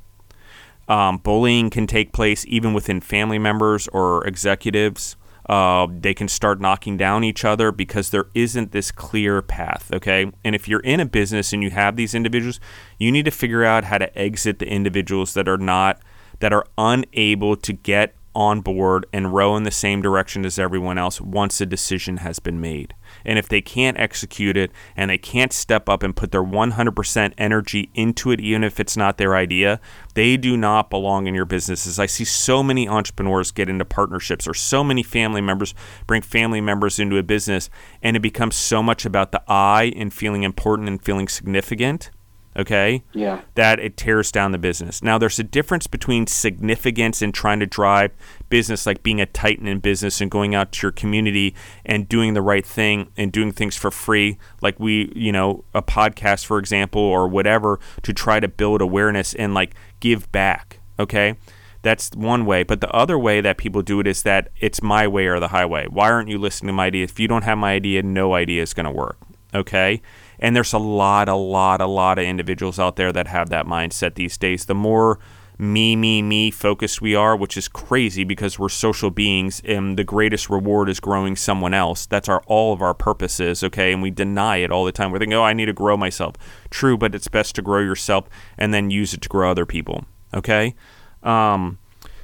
[0.87, 5.15] Um, bullying can take place even within family members or executives.
[5.49, 9.89] Uh, they can start knocking down each other because there isn't this clear path.
[9.91, 10.31] Okay.
[10.43, 12.59] And if you're in a business and you have these individuals,
[12.99, 15.99] you need to figure out how to exit the individuals that are not,
[16.39, 20.99] that are unable to get on board and row in the same direction as everyone
[20.99, 22.93] else once a decision has been made.
[23.25, 27.33] And if they can't execute it and they can't step up and put their 100%
[27.37, 29.79] energy into it, even if it's not their idea,
[30.13, 31.99] they do not belong in your businesses.
[31.99, 35.73] I see so many entrepreneurs get into partnerships or so many family members
[36.07, 37.69] bring family members into a business,
[38.01, 42.11] and it becomes so much about the I and feeling important and feeling significant
[42.55, 43.03] okay?
[43.13, 43.41] Yeah.
[43.55, 45.01] That it tears down the business.
[45.03, 48.11] Now, there's a difference between significance and trying to drive
[48.49, 52.33] business, like being a titan in business and going out to your community and doing
[52.33, 56.57] the right thing and doing things for free, like we, you know, a podcast, for
[56.57, 61.35] example, or whatever, to try to build awareness and like give back, okay?
[61.81, 62.63] That's one way.
[62.63, 65.47] But the other way that people do it is that it's my way or the
[65.49, 65.87] highway.
[65.87, 67.05] Why aren't you listening to my idea?
[67.05, 69.17] If you don't have my idea, no idea is going to work.
[69.53, 70.01] Okay.
[70.39, 73.65] And there's a lot, a lot, a lot of individuals out there that have that
[73.65, 74.65] mindset these days.
[74.65, 75.19] The more
[75.61, 80.05] me, me, me focused we are, which is crazy because we're social beings and the
[80.05, 82.05] greatest reward is growing someone else.
[82.05, 83.91] That's our all of our purposes, okay?
[83.91, 85.11] And we deny it all the time.
[85.11, 86.35] We're thinking, oh, I need to grow myself.
[86.69, 90.05] True, but it's best to grow yourself and then use it to grow other people,
[90.33, 90.75] okay?
[91.23, 91.77] Um,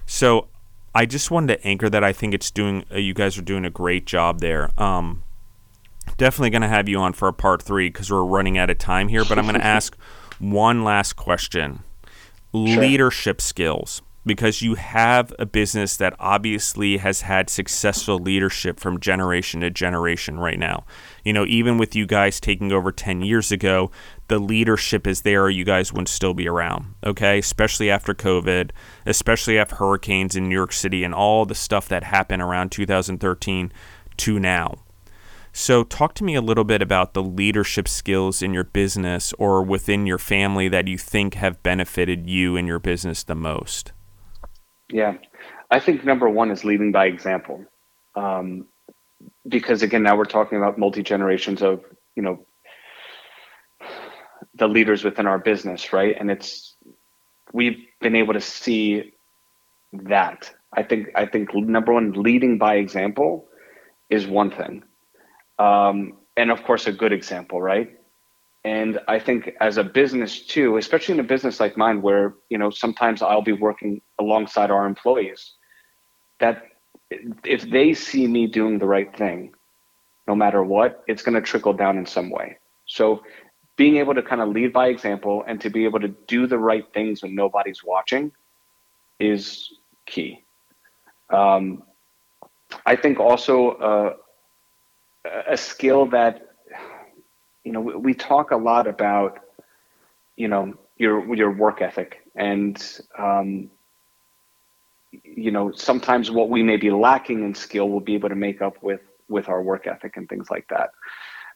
[0.05, 0.47] so
[0.93, 2.05] I just wanted to anchor that.
[2.05, 4.71] I think it's doing, uh, you guys are doing a great job there.
[4.81, 5.24] Um,
[6.17, 8.77] definitely going to have you on for a part three because we're running out of
[8.77, 9.23] time here.
[9.25, 9.95] But I'm going to ask
[10.39, 11.83] one last question
[12.53, 12.81] Sure.
[12.81, 14.01] leadership skills.
[14.27, 20.39] Because you have a business that obviously has had successful leadership from generation to generation
[20.39, 20.83] right now.
[21.23, 23.91] You know, even with you guys taking over 10 years ago,
[24.27, 27.37] the leadership is there, or you guys wouldn't still be around, okay?
[27.37, 28.71] Especially after COVID,
[29.05, 33.71] especially after hurricanes in New York City and all the stuff that happened around 2013
[34.17, 34.79] to now.
[35.57, 39.63] So, talk to me a little bit about the leadership skills in your business or
[39.63, 43.93] within your family that you think have benefited you and your business the most.
[44.91, 45.13] Yeah,
[45.71, 47.63] I think number one is leading by example,
[48.17, 48.67] um,
[49.47, 51.85] because again, now we're talking about multi generations of
[52.17, 52.45] you know
[54.55, 56.17] the leaders within our business, right?
[56.19, 56.75] And it's
[57.53, 59.13] we've been able to see
[59.93, 60.53] that.
[60.73, 63.47] I think I think number one, leading by example
[64.09, 64.83] is one thing
[65.59, 67.99] um, and of course a good example right?
[68.63, 72.57] And i think as a business too especially in a business like mine where you
[72.57, 75.53] know sometimes i'll be working alongside our employees
[76.39, 76.63] that
[77.43, 79.53] if they see me doing the right thing
[80.27, 82.57] no matter what it's going to trickle down in some way.
[82.87, 83.21] So
[83.77, 86.57] being able to kind of lead by example and to be able to do the
[86.57, 88.31] right things when nobody's watching
[89.19, 89.73] is
[90.05, 90.43] key.
[91.31, 91.83] Um,
[92.85, 94.13] i think also uh,
[95.47, 96.41] a skill that
[97.63, 99.39] you know we talk a lot about
[100.35, 103.69] you know your your work ethic and um,
[105.23, 108.61] you know sometimes what we may be lacking in skill we'll be able to make
[108.61, 110.89] up with with our work ethic and things like that.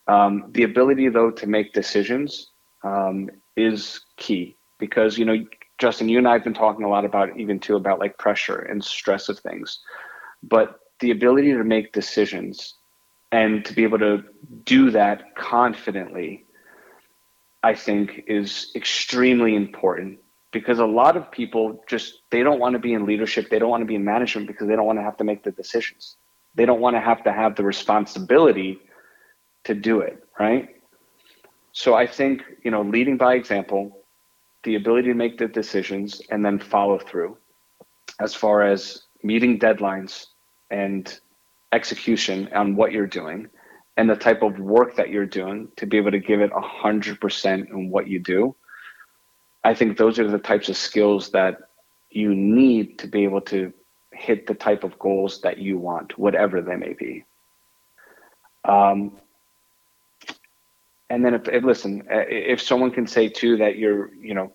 [0.08, 2.52] Um, the ability, though, to make decisions
[2.84, 5.36] um, is key because you know,
[5.78, 8.60] Justin, you and I have been talking a lot about even too about like pressure
[8.60, 9.80] and stress of things,
[10.44, 12.76] but the ability to make decisions
[13.32, 14.24] and to be able to
[14.66, 16.46] do that confidently,
[17.64, 20.20] I think, is extremely important.
[20.52, 23.70] Because a lot of people just they don't want to be in leadership they don't
[23.70, 26.18] want to be in management because they don't want to have to make the decisions.
[26.56, 28.80] They don't want to have to have the responsibility
[29.66, 30.70] to do it right?
[31.72, 34.00] So i think you know leading by example
[34.64, 37.38] the ability to make the decisions and then follow through.
[38.20, 40.28] As far as meeting deadlines
[40.70, 41.20] and
[41.72, 43.48] execution on what you're doing
[43.98, 47.70] and the type of work that you're doing to be able to give it 100%
[47.70, 48.56] in what you do
[49.64, 51.60] I think those are the types of skills that
[52.10, 53.74] you need to be able to
[54.12, 57.26] hit the type of goals that you want, whatever they may be.
[58.66, 59.18] Um,
[61.10, 64.52] and then if, if, listen, if someone can say too that you're, you know,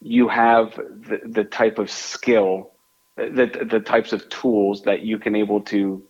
[0.00, 2.72] you have the, the type of skill,
[3.16, 6.02] the, the types of tools that you can able to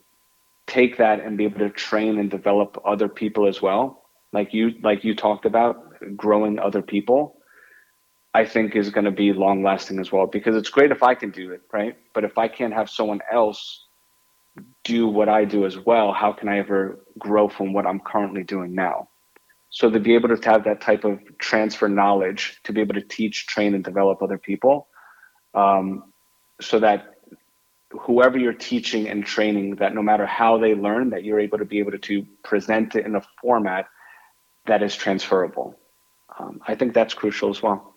[0.66, 4.05] take that and be able to train and develop other people as well.
[4.32, 7.36] Like you, like you talked about, growing other people,
[8.34, 10.26] I think is going to be long lasting as well.
[10.26, 11.96] Because it's great if I can do it, right?
[12.14, 13.86] But if I can't have someone else
[14.84, 18.42] do what I do as well, how can I ever grow from what I'm currently
[18.42, 19.09] doing now?
[19.70, 23.00] So to be able to have that type of transfer knowledge, to be able to
[23.00, 24.88] teach, train, and develop other people,
[25.55, 26.11] um,
[26.62, 27.16] so that
[27.90, 31.64] whoever you're teaching and training, that no matter how they learn, that you're able to
[31.64, 33.86] be able to, to present it in a format
[34.66, 35.76] that is transferable
[36.38, 37.94] um, I think that's crucial as well.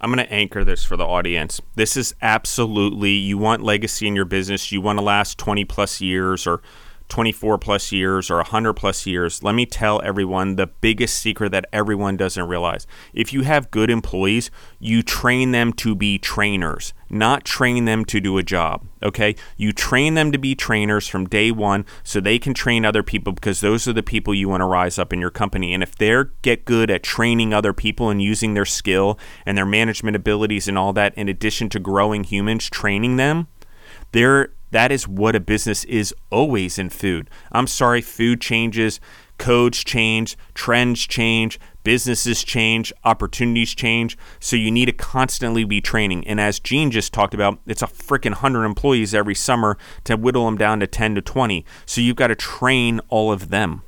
[0.00, 1.60] I'm going to anchor this for the audience.
[1.76, 6.00] This is absolutely, you want legacy in your business, you want to last 20 plus
[6.00, 6.62] years or
[7.08, 11.66] 24 plus years or 100 plus years, let me tell everyone the biggest secret that
[11.72, 12.86] everyone doesn't realize.
[13.12, 18.20] If you have good employees, you train them to be trainers, not train them to
[18.20, 18.86] do a job.
[19.02, 19.36] Okay?
[19.56, 23.32] You train them to be trainers from day one so they can train other people
[23.32, 25.74] because those are the people you want to rise up in your company.
[25.74, 29.66] And if they get good at training other people and using their skill and their
[29.66, 33.46] management abilities and all that, in addition to growing humans, training them,
[34.12, 37.30] they're that is what a business is always in food.
[37.52, 38.98] I'm sorry, food changes,
[39.38, 44.18] codes change, trends change, businesses change, opportunities change.
[44.40, 46.26] So you need to constantly be training.
[46.26, 50.44] And as Gene just talked about, it's a freaking 100 employees every summer to whittle
[50.46, 51.64] them down to 10 to 20.
[51.86, 53.82] So you've got to train all of them.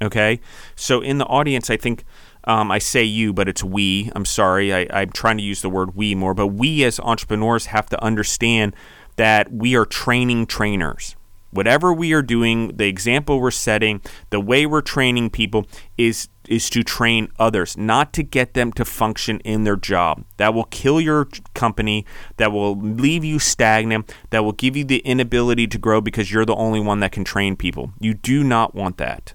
[0.00, 0.38] Okay?
[0.76, 2.04] So in the audience, I think.
[2.48, 4.08] Um, I say you, but it's we.
[4.14, 4.72] I'm sorry.
[4.72, 8.00] I, I'm trying to use the word we more, but we as entrepreneurs have to
[8.00, 8.76] understand
[9.16, 11.16] that we are training trainers.
[11.50, 16.70] Whatever we are doing, the example we're setting, the way we're training people is is
[16.70, 20.24] to train others, not to get them to function in their job.
[20.36, 22.06] That will kill your company,
[22.36, 26.44] that will leave you stagnant, that will give you the inability to grow because you're
[26.44, 27.92] the only one that can train people.
[27.98, 29.34] You do not want that.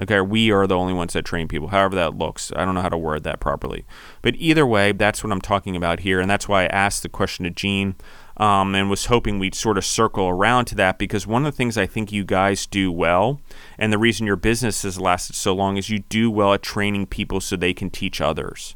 [0.00, 2.52] Okay, we are the only ones that train people, however that looks.
[2.56, 3.84] I don't know how to word that properly.
[4.22, 6.18] But either way, that's what I'm talking about here.
[6.20, 7.94] And that's why I asked the question to Gene
[8.36, 11.56] um, and was hoping we'd sort of circle around to that because one of the
[11.56, 13.40] things I think you guys do well,
[13.78, 17.06] and the reason your business has lasted so long, is you do well at training
[17.06, 18.74] people so they can teach others.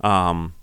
[0.00, 0.54] Um,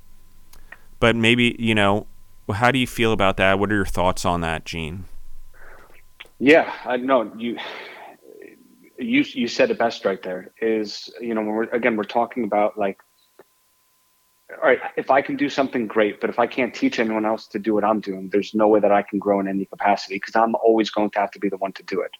[0.99, 2.07] but maybe, you know,
[2.51, 3.59] how do you feel about that?
[3.59, 5.05] What are your thoughts on that, Gene?
[6.39, 7.57] Yeah, I know you.
[8.97, 10.51] You you said it best right there.
[10.61, 12.99] Is you know when we're again we're talking about like
[14.57, 17.47] all right, if I can do something great, but if I can't teach anyone else
[17.47, 20.15] to do what I'm doing, there's no way that I can grow in any capacity
[20.15, 22.11] because I'm always going to have to be the one to do it.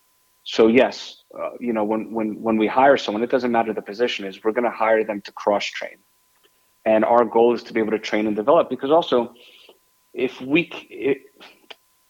[0.44, 3.82] So yes, uh, you know, when when when we hire someone, it doesn't matter the
[3.82, 5.98] position is, we're going to hire them to cross train,
[6.86, 8.70] and our goal is to be able to train and develop.
[8.70, 9.34] Because also,
[10.14, 11.22] if we, it,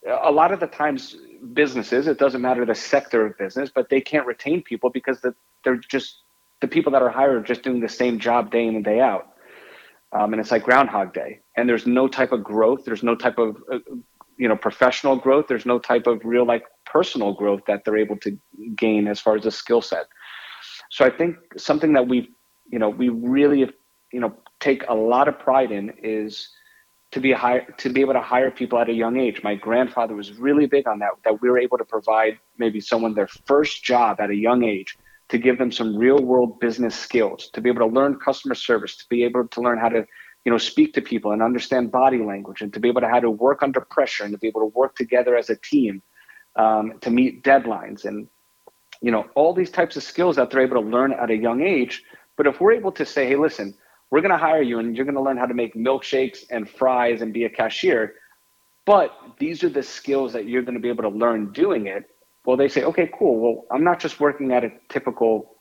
[0.07, 1.17] a lot of the times,
[1.53, 5.35] businesses, it doesn't matter the sector of business, but they can't retain people because the,
[5.65, 6.19] they're just
[6.61, 9.01] the people that are hired are just doing the same job day in and day
[9.01, 9.31] out
[10.13, 11.39] um, and it's like Groundhog Day.
[11.55, 12.85] And there's no type of growth.
[12.85, 13.79] There's no type of uh,
[14.37, 15.47] you know professional growth.
[15.47, 18.37] There's no type of real like personal growth that they're able to
[18.75, 20.07] gain as far as a skill set.
[20.89, 22.31] So I think something that we
[22.69, 23.71] you know we really
[24.11, 26.49] you know take a lot of pride in is
[27.11, 29.43] to be hire, to be able to hire people at a young age.
[29.43, 31.11] My grandfather was really big on that.
[31.23, 34.97] That we were able to provide maybe someone their first job at a young age
[35.31, 38.97] to give them some real world business skills, to be able to learn customer service,
[38.97, 40.05] to be able to learn how to,
[40.45, 43.19] you know, speak to people and understand body language and to be able to how
[43.19, 46.01] to work under pressure and to be able to work together as a team
[46.57, 48.27] um, to meet deadlines, and
[49.01, 51.61] you know all these types of skills that they're able to learn at a young
[51.61, 52.03] age.
[52.37, 53.73] But if we're able to say, hey, listen,
[54.09, 56.69] we're going to hire you, and you're going to learn how to make milkshakes and
[56.69, 58.15] fries and be a cashier,
[58.85, 62.09] but these are the skills that you're going to be able to learn doing it.
[62.45, 63.39] Well, they say, okay, cool.
[63.39, 65.57] Well, I'm not just working at a typical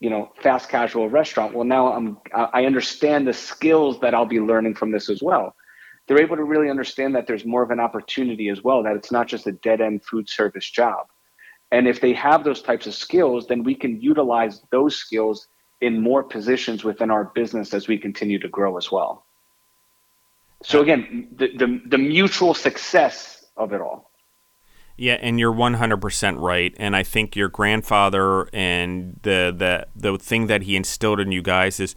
[0.00, 1.54] you know fast casual restaurant.
[1.54, 5.54] Well now i'm i understand the skills that i'll be learning from this as well.
[6.06, 9.12] They're able to really understand that there's more of an opportunity as well that it's
[9.12, 11.06] not just a dead end food service job.
[11.70, 15.48] And if they have those types of skills then we can utilize those skills
[15.80, 19.26] in more positions within our business as we continue to grow as well.
[20.62, 24.07] So again the, the, the mutual success of it all
[24.98, 26.74] yeah, and you're 100% right.
[26.76, 31.40] And I think your grandfather and the the the thing that he instilled in you
[31.40, 31.94] guys is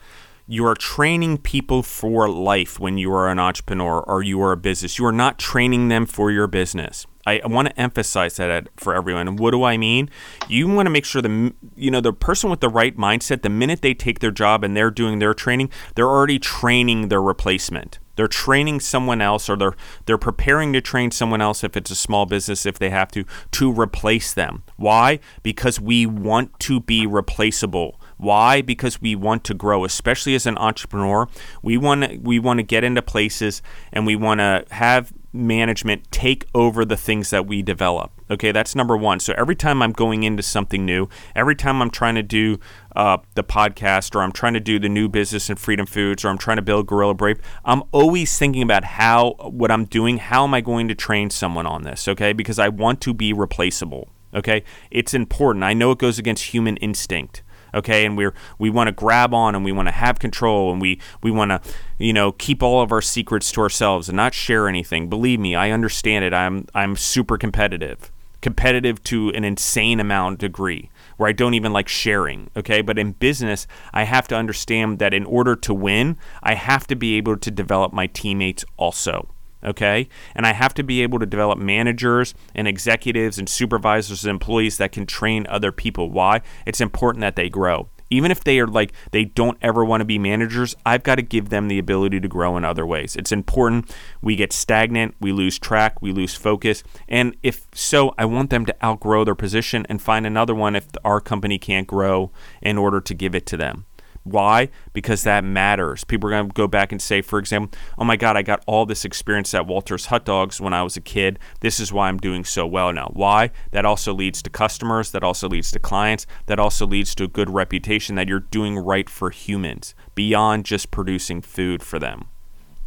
[0.48, 4.57] you are training people for life when you are an entrepreneur or you are a
[4.57, 4.99] business.
[4.99, 7.07] You are not training them for your business.
[7.26, 9.28] I, want to emphasize that for everyone.
[9.28, 10.10] And what do I mean?
[10.48, 13.49] You want to make sure the you know the person with the right mindset, the
[13.49, 17.99] minute they take their job and they're doing their training, they're already training their replacement.
[18.15, 19.75] They're training someone else or they're
[20.05, 23.25] they're preparing to train someone else if it's a small business if they have to
[23.51, 24.63] to replace them.
[24.77, 25.19] Why?
[25.43, 27.99] Because we want to be replaceable.
[28.17, 28.61] Why?
[28.61, 31.27] Because we want to grow, especially as an entrepreneur.
[31.61, 33.61] We want we want to get into places
[33.91, 38.11] and we want to have management take over the things that we develop.
[38.31, 39.19] Okay, that's number one.
[39.19, 42.59] So every time I'm going into something new, every time I'm trying to do
[42.95, 46.29] uh, the podcast or I'm trying to do the new business in Freedom Foods or
[46.29, 50.45] I'm trying to build Gorilla Brave, I'm always thinking about how what I'm doing, how
[50.45, 52.07] am I going to train someone on this?
[52.07, 54.07] Okay, because I want to be replaceable.
[54.33, 55.65] Okay, it's important.
[55.65, 57.43] I know it goes against human instinct
[57.73, 60.81] okay and we're we want to grab on and we want to have control and
[60.81, 61.61] we we want to
[61.97, 65.55] you know keep all of our secrets to ourselves and not share anything believe me
[65.55, 68.11] i understand it i'm i'm super competitive
[68.41, 72.81] competitive to an insane amount degree where I don't even like sharing, okay?
[72.81, 76.95] But in business, I have to understand that in order to win, I have to
[76.95, 79.30] be able to develop my teammates also
[79.63, 80.09] okay?
[80.35, 84.77] And I have to be able to develop managers and executives and supervisors and employees
[84.77, 86.09] that can train other people.
[86.09, 86.41] Why?
[86.65, 87.89] It's important that they grow.
[88.11, 91.21] Even if they are like, they don't ever want to be managers, I've got to
[91.23, 93.15] give them the ability to grow in other ways.
[93.15, 93.91] It's important.
[94.21, 96.83] We get stagnant, we lose track, we lose focus.
[97.07, 100.88] And if so, I want them to outgrow their position and find another one if
[101.03, 102.31] our company can't grow
[102.61, 103.85] in order to give it to them.
[104.23, 104.69] Why?
[104.93, 106.03] Because that matters.
[106.03, 108.64] People are going to go back and say, for example, oh my God, I got
[108.68, 111.39] all this experience at Walter's Hot Dogs when I was a kid.
[111.61, 113.10] This is why I'm doing so well now.
[113.14, 113.52] Why?
[113.72, 115.11] That also leads to customers.
[115.11, 116.27] That also leads to clients.
[116.45, 120.91] That also leads to a good reputation that you're doing right for humans beyond just
[120.91, 122.27] producing food for them.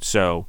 [0.00, 0.46] So,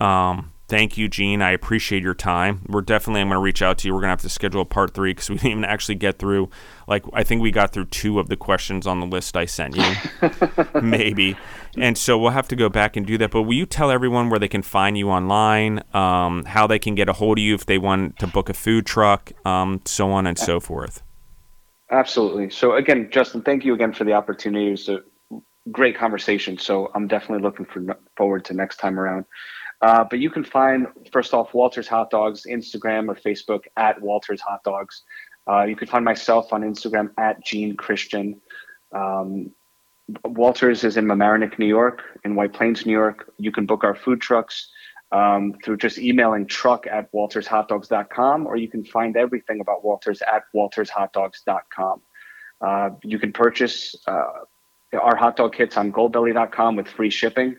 [0.00, 1.40] um, Thank you, Gene.
[1.40, 2.60] I appreciate your time.
[2.68, 3.94] We're definitely, I'm going to reach out to you.
[3.94, 6.18] We're going to have to schedule a part three because we didn't even actually get
[6.18, 6.50] through,
[6.86, 9.76] like, I think we got through two of the questions on the list I sent
[9.76, 10.30] you,
[10.82, 11.38] maybe.
[11.78, 13.30] And so we'll have to go back and do that.
[13.30, 16.94] But will you tell everyone where they can find you online, um, how they can
[16.94, 20.10] get a hold of you if they want to book a food truck, um, so
[20.10, 21.02] on and so forth?
[21.90, 22.50] Absolutely.
[22.50, 24.68] So, again, Justin, thank you again for the opportunity.
[24.68, 25.00] It was a
[25.72, 26.58] great conversation.
[26.58, 29.24] So, I'm definitely looking for, forward to next time around.
[29.80, 34.40] Uh, but you can find, first off, Walter's Hot Dogs, Instagram or Facebook at Walter's
[34.40, 35.02] Hot Dogs.
[35.48, 38.40] Uh, you can find myself on Instagram at Gene Christian.
[38.92, 39.52] Um,
[40.24, 43.32] Walters is in Mamaroneck, New York, in White Plains, New York.
[43.38, 44.70] You can book our food trucks
[45.12, 50.44] um, through just emailing truck at waltershotdogs.com, or you can find everything about Walters at
[50.54, 52.00] waltershotdogs.com.
[52.60, 54.24] Uh, you can purchase uh,
[55.00, 57.56] our hot dog kits on goldbelly.com with free shipping.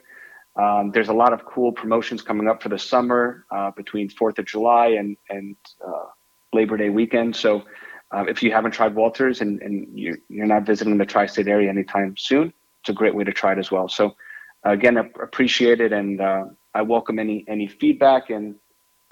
[0.56, 4.40] Um, there's a lot of cool promotions coming up for the summer uh, between 4th
[4.40, 5.56] of July and, and
[5.86, 6.06] uh,
[6.54, 7.36] Labor Day weekend.
[7.36, 7.64] So
[8.12, 11.48] uh, if you haven't tried Walters and, and you're, you're not visiting the tri state
[11.48, 12.52] area anytime soon,
[12.82, 13.88] it's a great way to try it as well.
[13.88, 14.16] So
[14.64, 15.94] again, I appreciate it.
[15.94, 18.56] And uh, I welcome any, any feedback and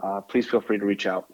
[0.01, 1.31] uh, please feel free to reach out.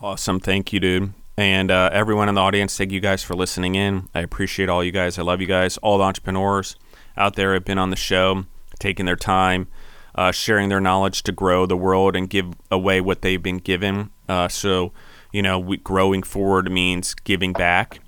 [0.00, 0.40] Awesome.
[0.40, 1.12] Thank you, dude.
[1.36, 4.08] And uh, everyone in the audience, thank you guys for listening in.
[4.14, 5.18] I appreciate all you guys.
[5.18, 6.76] I love you guys, all the entrepreneurs
[7.16, 8.44] out there have been on the show,
[8.78, 9.68] taking their time,
[10.14, 14.10] uh, sharing their knowledge to grow the world and give away what they've been given.
[14.28, 14.92] Uh, so,
[15.32, 18.00] you know, we, growing forward means giving back.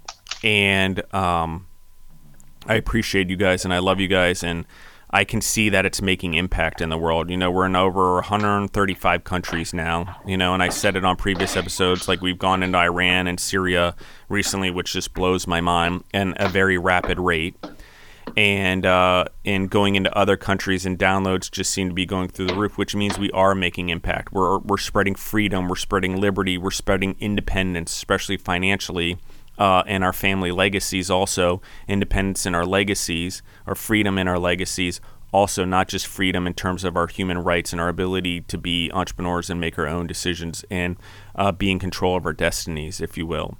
[0.45, 1.66] And um,
[2.66, 4.43] I appreciate you guys and I love you guys.
[4.43, 4.66] And
[5.11, 7.31] I can see that it's making impact in the world.
[7.31, 11.16] You know, we're in over 135 countries now, you know, and I said it on
[11.16, 13.95] previous episodes like we've gone into Iran and Syria
[14.28, 17.57] recently, which just blows my mind and a very rapid rate
[18.36, 22.47] and uh, and going into other countries and downloads just seem to be going through
[22.47, 24.32] the roof, which means we are making impact.
[24.32, 29.19] We're we're spreading freedom, we're spreading liberty, we're spreading independence, especially financially,
[29.59, 35.01] uh, and our family legacies also independence in our legacies, our freedom in our legacies.
[35.32, 38.90] Also, not just freedom in terms of our human rights and our ability to be
[38.93, 40.97] entrepreneurs and make our own decisions and
[41.35, 43.59] uh, be in control of our destinies, if you will.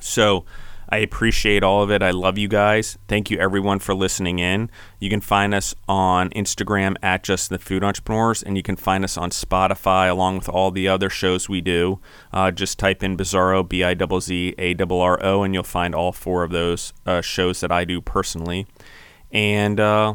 [0.00, 0.46] So,
[0.92, 2.02] I appreciate all of it.
[2.02, 2.98] I love you guys.
[3.06, 4.70] Thank you everyone for listening in.
[4.98, 9.04] You can find us on Instagram at Just the Food Entrepreneurs, and you can find
[9.04, 12.00] us on Spotify along with all the other shows we do.
[12.32, 15.62] Uh, just type in Bizzarro B I Z Z A R R O, and you'll
[15.62, 18.66] find all four of those uh, shows that I do personally.
[19.30, 20.14] And uh,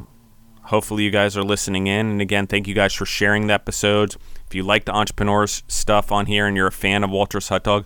[0.63, 2.07] hopefully you guys are listening in.
[2.07, 4.17] And again, thank you guys for sharing the episodes.
[4.45, 7.63] If you like the entrepreneurs stuff on here and you're a fan of Walter's Hot
[7.63, 7.85] Dog,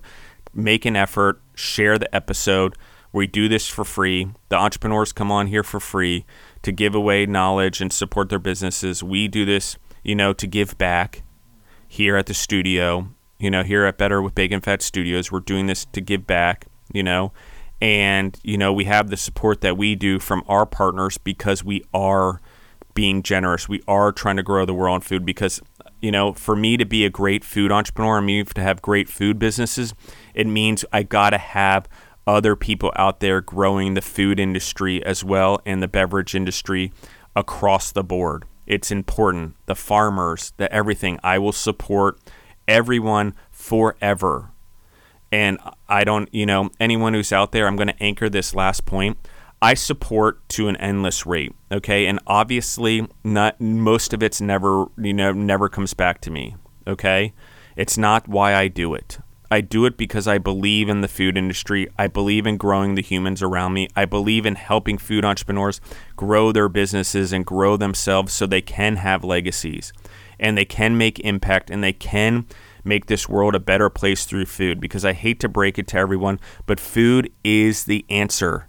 [0.53, 2.76] make an effort, share the episode.
[3.11, 4.27] We do this for free.
[4.49, 6.26] The entrepreneurs come on here for free
[6.61, 9.03] to give away knowledge and support their businesses.
[9.03, 11.23] We do this, you know, to give back
[11.88, 13.09] here at the studio.
[13.39, 16.67] You know, here at Better with Bacon Fat Studios, we're doing this to give back,
[16.93, 17.31] you know.
[17.81, 21.84] And, you know, we have the support that we do from our partners because we
[21.93, 22.41] are
[22.93, 23.69] being generous.
[23.69, 25.61] We are trying to grow the world on food because
[26.01, 29.09] you know, for me to be a great food entrepreneur, I mean, to have great
[29.09, 29.93] food businesses,
[30.34, 31.88] it means I got to have
[32.26, 36.91] other people out there growing the food industry as well and the beverage industry
[37.35, 38.45] across the board.
[38.67, 39.55] It's important.
[39.65, 41.19] The farmers, the everything.
[41.23, 42.19] I will support
[42.67, 44.51] everyone forever.
[45.31, 45.57] And
[45.88, 49.17] I don't, you know, anyone who's out there, I'm going to anchor this last point.
[49.61, 51.53] I support to an endless rate.
[51.72, 56.56] Okay, and obviously, not most of it's never you know never comes back to me.
[56.88, 57.34] Okay,
[57.76, 59.19] it's not why I do it.
[59.52, 61.88] I do it because I believe in the food industry.
[61.98, 63.88] I believe in growing the humans around me.
[63.95, 65.81] I believe in helping food entrepreneurs
[66.15, 69.91] grow their businesses and grow themselves so they can have legacies
[70.40, 72.45] and they can make impact and they can
[72.84, 75.98] make this world a better place through food because I hate to break it to
[75.98, 78.68] everyone, but food is the answer.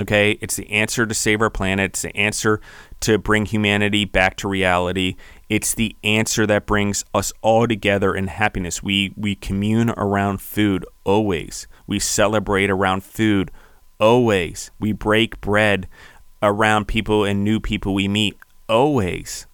[0.00, 1.92] Okay, it's the answer to save our planet.
[1.92, 2.60] It's the answer
[3.00, 5.14] to bring humanity back to reality.
[5.48, 8.82] It's the answer that brings us all together in happiness.
[8.82, 11.68] We we commune around food always.
[11.86, 13.52] We celebrate around food
[14.00, 14.72] always.
[14.80, 15.86] We break bread
[16.42, 18.36] around people and new people we meet
[18.68, 19.46] always.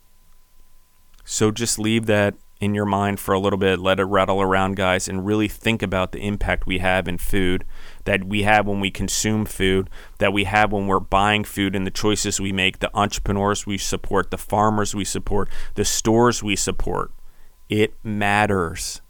[1.25, 4.77] So just leave that in your mind for a little bit, let it rattle around,
[4.77, 7.65] guys, and really think about the impact we have in food,
[8.05, 11.87] that we have when we consume food, that we have when we're buying food and
[11.87, 16.57] the choices we make, the entrepreneurs we support, the farmers we support, the stores we
[16.57, 17.13] support.
[17.69, 19.01] It matters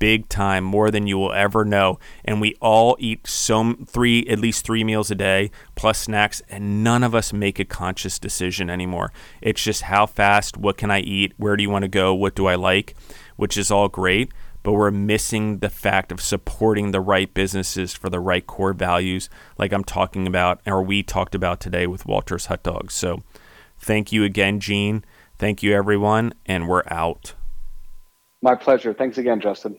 [0.00, 2.00] big time, more than you will ever know.
[2.24, 6.82] And we all eat some three, at least three meals a day plus snacks, and
[6.82, 9.12] none of us make a conscious decision anymore.
[9.40, 12.34] It's just how fast, what can I eat, where do you want to go, what
[12.34, 12.96] do I like,
[13.36, 14.32] which is all great.
[14.62, 19.30] But we're missing the fact of supporting the right businesses for the right core values,
[19.56, 22.94] like I'm talking about, or we talked about today with Walter's Hot Dogs.
[22.94, 23.22] So
[23.78, 25.04] thank you again, Gene.
[25.38, 27.32] Thank you, everyone, and we're out.
[28.42, 28.92] My pleasure.
[28.92, 29.78] Thanks again, Justin.